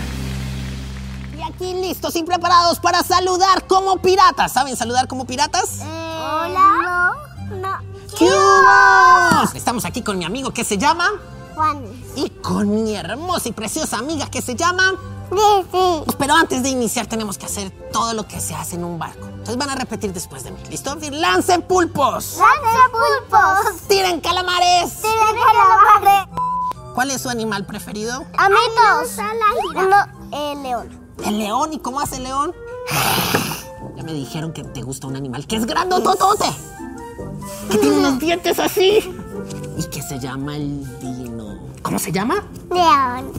Y 1.38 1.42
aquí 1.42 1.74
listos 1.74 2.16
y 2.16 2.24
preparados 2.24 2.80
para 2.80 3.02
saludar 3.02 3.66
como 3.66 3.98
piratas. 3.98 4.52
¿Saben 4.52 4.76
saludar 4.76 5.08
como 5.08 5.26
piratas? 5.26 5.80
Hola. 5.82 7.14
No. 7.50 7.78
¿Qué 8.18 8.26
hubo? 8.26 9.56
Estamos 9.56 9.86
aquí 9.86 10.02
con 10.02 10.18
mi 10.18 10.26
amigo 10.26 10.52
que 10.52 10.64
se 10.64 10.78
llama 10.78 11.10
Juan. 11.56 11.86
Y 12.16 12.30
con 12.30 12.84
mi 12.84 12.96
hermosa 12.96 13.50
y 13.50 13.52
preciosa 13.54 13.98
amiga 13.98 14.28
que 14.28 14.42
se 14.42 14.56
llama... 14.56 14.94
Sí, 15.30 15.66
sí. 15.72 16.16
Pero 16.18 16.36
antes 16.36 16.64
de 16.64 16.70
iniciar 16.70 17.06
tenemos 17.06 17.38
que 17.38 17.46
hacer 17.46 17.70
todo 17.92 18.14
lo 18.14 18.28
que 18.28 18.40
se 18.40 18.56
hace 18.56 18.76
en 18.76 18.84
un 18.84 18.98
barco. 18.98 19.28
Entonces 19.28 19.58
van 19.58 19.70
a 19.70 19.76
repetir 19.76 20.14
después 20.14 20.44
de 20.44 20.52
mí. 20.52 20.58
¿Listo? 20.70 20.98
¡Lancen 21.12 21.62
pulpos! 21.62 22.38
¡Lanza 22.38 22.80
pulpos! 22.92 23.88
¡Tiren 23.88 24.20
calamares! 24.22 25.02
¡Tiren 25.02 25.36
calamares! 25.46 26.47
¿Cuál 26.98 27.12
es 27.12 27.22
su 27.22 27.30
animal 27.30 27.64
preferido? 27.64 28.26
A 28.36 28.50
mí 28.50 28.56
me 28.56 29.00
gusta 29.00 29.32
la 29.36 29.62
jirafa. 29.62 30.10
el 30.32 30.64
león. 30.64 30.90
¿El 31.24 31.38
león? 31.38 31.72
¿Y 31.74 31.78
cómo 31.78 32.00
hace 32.00 32.16
el 32.16 32.24
león? 32.24 32.56
Ya 33.96 34.02
me 34.02 34.14
dijeron 34.14 34.52
que 34.52 34.64
te 34.64 34.82
gusta 34.82 35.06
un 35.06 35.16
animal 35.16 35.46
que 35.46 35.58
es 35.58 35.68
grandototote. 35.68 36.48
Que 37.70 37.78
tiene 37.78 38.00
unos 38.00 38.18
dientes 38.18 38.58
así. 38.58 39.14
Y 39.78 39.84
que 39.84 40.02
se 40.02 40.18
llama 40.18 40.56
el 40.56 41.00
dino. 41.00 41.60
¿Cómo 41.84 42.00
se 42.00 42.12
llama? 42.12 42.44
León. 42.72 43.32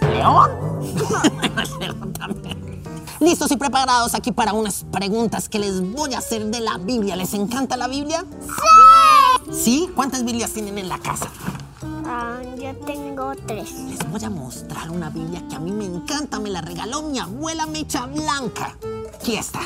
¿León? 0.00 0.50
Bueno, 0.80 1.62
el 1.62 1.78
león 1.80 2.12
también. 2.14 2.82
¿Listos 3.20 3.50
y 3.50 3.58
preparados 3.58 4.14
aquí 4.14 4.32
para 4.32 4.54
unas 4.54 4.86
preguntas 4.90 5.50
que 5.50 5.58
les 5.58 5.82
voy 5.92 6.14
a 6.14 6.18
hacer 6.18 6.46
de 6.46 6.60
la 6.60 6.78
Biblia? 6.78 7.14
¿Les 7.16 7.34
encanta 7.34 7.76
la 7.76 7.88
Biblia? 7.88 8.24
¡Sí! 8.40 9.52
¿Sí? 9.52 9.90
¿Cuántas 9.94 10.24
Biblias 10.24 10.50
tienen 10.52 10.78
en 10.78 10.88
la 10.88 10.98
casa? 10.98 11.28
Ah, 12.14 12.42
yo 12.58 12.76
tengo 12.84 13.32
tres. 13.46 13.72
Les 13.88 14.10
voy 14.10 14.22
a 14.22 14.28
mostrar 14.28 14.90
una 14.90 15.08
Biblia 15.08 15.42
que 15.48 15.56
a 15.56 15.58
mí 15.58 15.72
me 15.72 15.86
encanta. 15.86 16.38
Me 16.38 16.50
la 16.50 16.60
regaló 16.60 17.04
mi 17.04 17.18
abuela 17.18 17.64
Mecha 17.64 18.04
Blanca. 18.04 18.76
Aquí 19.14 19.36
está. 19.36 19.60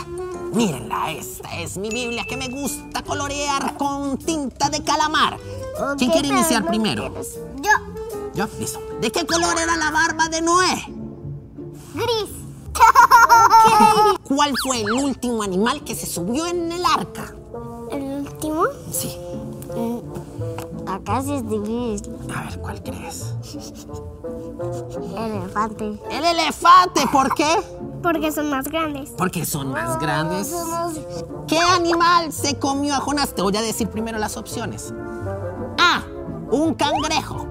Mírenla, 0.53 1.11
esta 1.11 1.59
es 1.59 1.77
mi 1.77 1.89
Biblia 1.89 2.25
que 2.29 2.37
me 2.37 2.49
gusta 2.49 3.03
colorear 3.03 3.77
con 3.77 4.17
tinta 4.19 4.71
de 4.71 4.85
calamar. 4.85 5.39
¿Quién 5.99 6.13
quiere 6.13 6.29
iniciar 6.29 6.63
no 6.63 6.69
primero? 6.69 7.11
quieres. 7.11 7.37
Yo. 7.57 7.73
Yo, 8.37 8.49
listo. 8.61 8.81
¿De 9.01 9.11
qué 9.11 9.27
color 9.27 9.59
era 9.59 9.77
la 9.77 9.91
barba 9.91 10.29
de 10.29 10.41
Noé? 10.41 10.87
Gris. 11.95 12.31
¿Cuál 14.23 14.55
fue 14.63 14.83
el 14.83 14.93
último 14.93 15.43
animal 15.43 15.83
que 15.83 15.97
se 15.97 16.07
subió 16.07 16.47
en 16.47 16.71
el 16.71 16.85
arca? 16.85 17.35
El 17.91 18.03
último. 18.03 18.67
Sí. 18.93 19.19
Acá 20.97 21.21
sí 21.23 21.35
es 21.35 21.47
difícil. 21.47 22.17
A 22.35 22.45
ver, 22.45 22.59
¿cuál 22.59 22.83
crees? 22.83 23.35
Elefante. 25.15 26.01
El 26.11 26.25
elefante, 26.25 27.03
¿por 27.13 27.35
qué? 27.35 27.55
Porque 28.03 28.33
son 28.33 28.49
más 28.49 28.67
grandes. 28.67 29.11
Porque 29.11 29.45
son 29.45 29.73
más 29.73 29.99
grandes. 29.99 30.55
¿Qué 31.47 31.59
animal 31.59 32.33
se 32.33 32.59
comió 32.59 32.95
a 32.95 33.01
Jonás? 33.01 33.35
Te 33.35 33.43
voy 33.43 33.55
a 33.59 33.61
decir 33.61 33.91
primero 33.91 34.19
las 34.19 34.39
opciones. 34.39 34.95
A. 35.79 36.03
Un 36.51 36.73
cangrejo. 36.73 37.47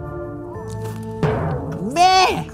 B. 1.94 2.52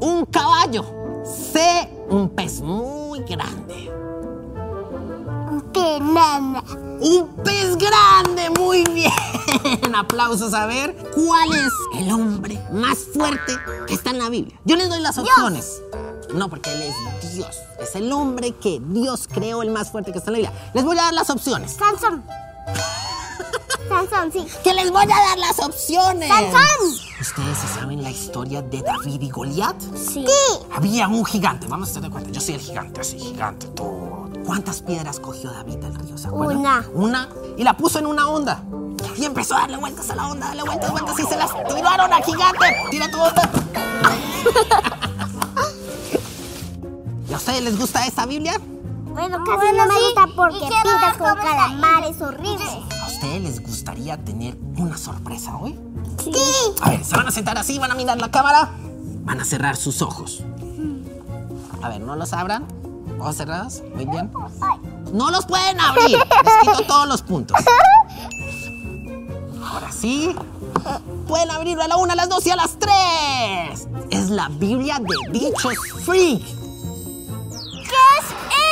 Un 0.00 0.26
caballo. 0.26 0.84
C. 1.24 1.88
Un 2.10 2.28
pez 2.28 2.60
muy 2.60 3.20
grande. 3.20 3.93
Banana. 6.14 6.62
Un 7.00 7.34
pez 7.44 7.76
grande, 7.76 8.50
muy 8.58 8.84
bien. 8.84 9.12
Aplausos 9.94 10.54
a 10.54 10.66
ver. 10.66 10.96
¿Cuál 11.14 11.52
es 11.54 11.72
el 11.98 12.10
hombre 12.12 12.60
más 12.72 12.98
fuerte 13.12 13.56
que 13.86 13.94
está 13.94 14.10
en 14.10 14.18
la 14.18 14.28
Biblia? 14.28 14.58
Yo 14.64 14.76
les 14.76 14.88
doy 14.88 15.00
las 15.00 15.18
opciones. 15.18 15.82
No, 16.32 16.48
porque 16.48 16.72
él 16.72 16.82
es 16.82 17.34
Dios. 17.34 17.56
Es 17.80 17.94
el 17.94 18.10
hombre 18.12 18.52
que 18.52 18.80
Dios 18.80 19.28
creó, 19.32 19.62
el 19.62 19.70
más 19.70 19.90
fuerte 19.90 20.12
que 20.12 20.18
está 20.18 20.30
en 20.30 20.42
la 20.42 20.50
Biblia. 20.50 20.70
Les 20.74 20.84
voy 20.84 20.98
a 20.98 21.02
dar 21.02 21.14
las 21.14 21.30
opciones. 21.30 21.72
Sansón. 21.72 22.24
Sansón, 23.88 24.32
sí. 24.32 24.46
¡Que 24.62 24.74
les 24.74 24.90
voy 24.90 25.04
a 25.04 25.06
dar 25.06 25.38
las 25.38 25.58
opciones! 25.58 26.28
Sansón. 26.28 27.04
¿Ustedes 27.20 27.58
saben 27.74 28.02
la 28.02 28.10
historia 28.10 28.62
de 28.62 28.82
David 28.82 29.20
y 29.20 29.30
Goliat? 29.30 29.80
Sí. 29.96 30.26
Había 30.74 31.06
un 31.08 31.24
gigante, 31.24 31.66
vamos 31.66 31.88
a 31.88 31.90
estar 31.90 32.02
de 32.02 32.10
cuenta. 32.10 32.30
Yo 32.30 32.40
soy 32.40 32.54
el 32.54 32.60
gigante, 32.60 33.00
así, 33.00 33.18
gigante, 33.18 33.66
todo. 33.68 34.13
¿Cuántas 34.44 34.82
piedras 34.82 35.20
cogió 35.20 35.50
David 35.52 35.76
del 35.76 35.94
río? 35.94 36.18
¿Se 36.18 36.28
acuerdan? 36.28 36.58
Una. 36.58 36.84
Una. 36.94 37.28
Y 37.56 37.64
la 37.64 37.76
puso 37.76 37.98
en 37.98 38.06
una 38.06 38.28
onda. 38.28 38.62
Y 39.16 39.24
empezó 39.24 39.56
a 39.56 39.60
darle 39.60 39.76
vueltas 39.76 40.10
a 40.10 40.16
la 40.16 40.28
onda, 40.28 40.46
darle 40.48 40.62
vueltas, 40.64 40.90
vueltas. 40.90 41.18
Y 41.18 41.22
se 41.22 41.36
las 41.36 41.50
tiraron 41.74 42.12
al 42.12 42.22
gigante. 42.24 42.76
Tira 42.90 43.10
tu 43.10 43.18
onda. 43.22 43.50
¿Y 47.28 47.32
a 47.32 47.36
ustedes 47.36 47.62
les 47.62 47.78
gusta 47.78 48.06
esta 48.06 48.26
Biblia? 48.26 48.60
Bueno, 49.04 49.44
casi 49.44 49.76
no 49.76 49.86
me 49.86 49.94
gusta 49.94 50.26
porque 50.34 50.58
pinta 50.58 51.14
con 51.18 51.36
calamares 51.36 52.20
horribles. 52.20 52.68
¿A 53.02 53.06
ustedes 53.06 53.42
les 53.42 53.62
gustaría 53.62 54.16
tener 54.24 54.56
una 54.76 54.96
sorpresa 54.98 55.56
hoy? 55.56 55.78
Sí. 56.22 56.32
A 56.82 56.90
ver, 56.90 57.04
se 57.04 57.16
van 57.16 57.28
a 57.28 57.30
sentar 57.30 57.56
así, 57.56 57.78
van 57.78 57.92
a 57.92 57.94
mirar 57.94 58.20
la 58.20 58.30
cámara, 58.30 58.70
van 59.24 59.40
a 59.40 59.44
cerrar 59.44 59.76
sus 59.76 60.02
ojos. 60.02 60.42
A 61.82 61.88
ver, 61.88 62.00
no 62.00 62.16
los 62.16 62.32
abran. 62.32 62.66
Ojos 63.24 63.36
cerrados, 63.38 63.82
muy 63.94 64.04
bien. 64.04 64.30
No 65.14 65.30
los 65.30 65.46
pueden 65.46 65.80
abrir. 65.80 66.18
Les 66.18 66.54
quito 66.60 66.84
todos 66.86 67.08
los 67.08 67.22
puntos. 67.22 67.56
Ahora 69.66 69.90
sí. 69.90 70.36
Pueden 71.26 71.50
abrirlo 71.50 71.82
a 71.84 71.88
la 71.88 71.96
una, 71.96 72.12
a 72.12 72.16
las 72.16 72.28
dos 72.28 72.46
y 72.46 72.50
a 72.50 72.56
las 72.56 72.78
tres. 72.78 73.88
Es 74.10 74.28
la 74.28 74.50
Biblia 74.50 74.98
de 75.00 75.16
Bichos 75.30 75.72
Freak. 76.04 76.42
¿Qué 76.44 77.96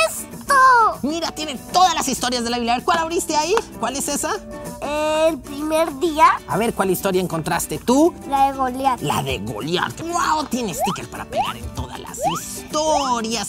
es 0.05 0.21
esto? 0.37 0.53
Mira, 1.01 1.31
tiene 1.31 1.55
todas 1.73 1.95
las 1.95 2.07
historias 2.07 2.43
de 2.43 2.51
la 2.51 2.57
Biblia. 2.57 2.73
A 2.73 2.77
ver, 2.77 2.85
¿cuál 2.85 2.99
abriste 2.99 3.35
ahí? 3.35 3.55
¿Cuál 3.79 3.95
es 3.95 4.07
esa? 4.07 4.33
El 4.83 5.39
primer 5.39 5.97
día, 5.97 6.27
A 6.47 6.57
ver, 6.57 6.75
¿cuál 6.75 6.91
historia 6.91 7.21
encontraste 7.23 7.79
tú? 7.79 8.13
la 8.29 8.51
de 8.51 8.57
Goliat. 8.57 9.01
La 9.01 9.23
de 9.23 9.39
Goliat. 9.39 9.99
¡Wow! 10.01 10.45
Tiene 10.47 10.75
stickers 10.75 11.07
para 11.07 11.25
pegar 11.25 11.57
en 11.57 11.65
todas 11.73 11.99
las 11.99 12.17
historias. 12.19 12.62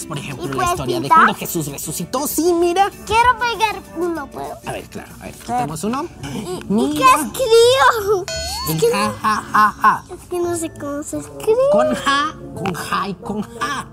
Por 0.07 0.19
ejemplo, 0.19 0.47
¿Y 0.47 0.57
la 0.57 0.65
historia 0.65 1.01
de 1.01 1.09
cuando 1.09 1.35
Jesús 1.35 1.67
resucitó. 1.67 2.27
Sí, 2.27 2.53
mira. 2.53 2.91
Quiero 3.07 3.39
pegar 3.39 3.83
uno, 3.97 4.27
¿puedo? 4.27 4.55
A 4.67 4.73
ver, 4.73 4.85
claro. 4.85 5.13
A 5.21 5.25
ver, 5.25 5.35
quitemos 5.35 5.85
uno. 5.85 6.07
¿Y 6.23 6.95
qué 6.95 7.05
escribo? 7.05 8.25
En 8.69 8.79
ja, 8.79 9.15
ja, 9.21 9.45
ja, 9.53 9.73
ja. 9.73 10.05
Es 10.15 10.29
que 10.29 10.39
no 10.39 10.57
sé 10.57 10.71
cómo 10.79 11.03
se 11.03 11.19
escribe. 11.19 11.59
Con 11.73 11.95
ja, 11.95 12.35
con 12.55 12.75
ja 12.75 13.09
y 13.09 13.15
con 13.15 13.43
ja. 13.43 13.89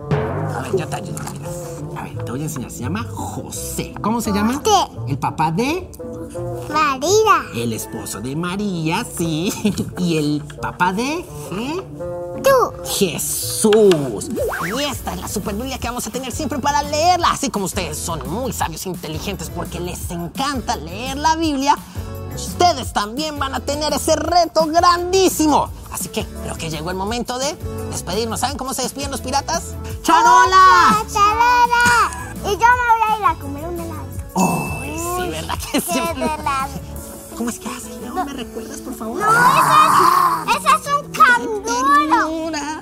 A 0.57 0.61
ver, 0.61 0.75
yo 0.77 0.87
te 0.87 0.95
ayudo, 0.95 1.19
mira. 1.31 1.49
A 1.99 2.03
ver, 2.03 2.23
te 2.23 2.31
voy 2.31 2.41
a 2.41 2.43
enseñar. 2.43 2.71
Se 2.71 2.79
llama 2.79 3.03
José. 3.03 3.93
¿Cómo 4.01 4.21
se 4.21 4.31
llama? 4.31 4.53
José. 4.53 4.91
El 5.07 5.17
papá 5.17 5.51
de... 5.51 5.89
María. 6.71 7.45
El 7.55 7.73
esposo 7.73 8.21
de 8.21 8.35
María, 8.35 9.05
sí. 9.17 9.51
Y 9.97 10.17
el 10.17 10.43
papá 10.61 10.93
de... 10.93 11.19
¿eh? 11.19 11.83
Tú. 12.43 12.83
Jesús. 12.85 14.29
Y 14.65 14.83
esta 14.83 15.13
es 15.13 15.21
la 15.21 15.27
super 15.27 15.55
Biblia 15.55 15.77
que 15.77 15.87
vamos 15.87 16.05
a 16.07 16.09
tener 16.09 16.31
siempre 16.31 16.59
para 16.59 16.83
leerla. 16.83 17.31
Así 17.31 17.49
como 17.49 17.65
ustedes 17.65 17.97
son 17.97 18.27
muy 18.29 18.53
sabios 18.53 18.85
e 18.85 18.89
inteligentes 18.89 19.49
porque 19.49 19.79
les 19.79 20.09
encanta 20.11 20.75
leer 20.75 21.17
la 21.17 21.35
Biblia, 21.35 21.75
ustedes 22.35 22.93
también 22.93 23.37
van 23.39 23.55
a 23.55 23.59
tener 23.59 23.93
ese 23.93 24.15
reto 24.15 24.65
grandísimo. 24.67 25.69
Así 25.91 26.09
que 26.09 26.25
creo 26.43 26.55
que 26.55 26.69
llegó 26.69 26.89
el 26.89 26.97
momento 26.97 27.37
de 27.37 27.55
despedirnos. 27.91 28.39
¿Saben 28.39 28.57
cómo 28.57 28.73
se 28.73 28.83
despiden 28.83 29.11
los 29.11 29.21
piratas? 29.21 29.73
¡Charola! 30.03 31.03
¡Tarara! 31.11 32.33
Y 32.43 32.51
yo 32.51 32.57
me 32.57 32.57
voy 32.57 33.03
a 33.07 33.17
ir 33.19 33.25
a 33.25 33.35
comer 33.39 33.67
un 33.67 33.79
helado. 33.79 34.81
¡Ay, 34.81 34.97
sí, 34.97 35.29
verdad 35.29 35.57
que 35.71 35.81
sí! 35.81 35.91
¡Qué 35.93 36.23
helado! 36.23 36.91
¿Cómo 37.37 37.49
es 37.49 37.59
que 37.59 37.67
hace? 37.69 37.89
¿No 38.05 38.25
me 38.25 38.33
recuerdas, 38.33 38.81
por 38.81 38.93
favor? 38.95 39.19
No, 39.19 39.27
ese 39.27 40.67
es, 40.67 40.70
es 41.13 41.47
un 41.47 41.63
canguro. 41.63 42.81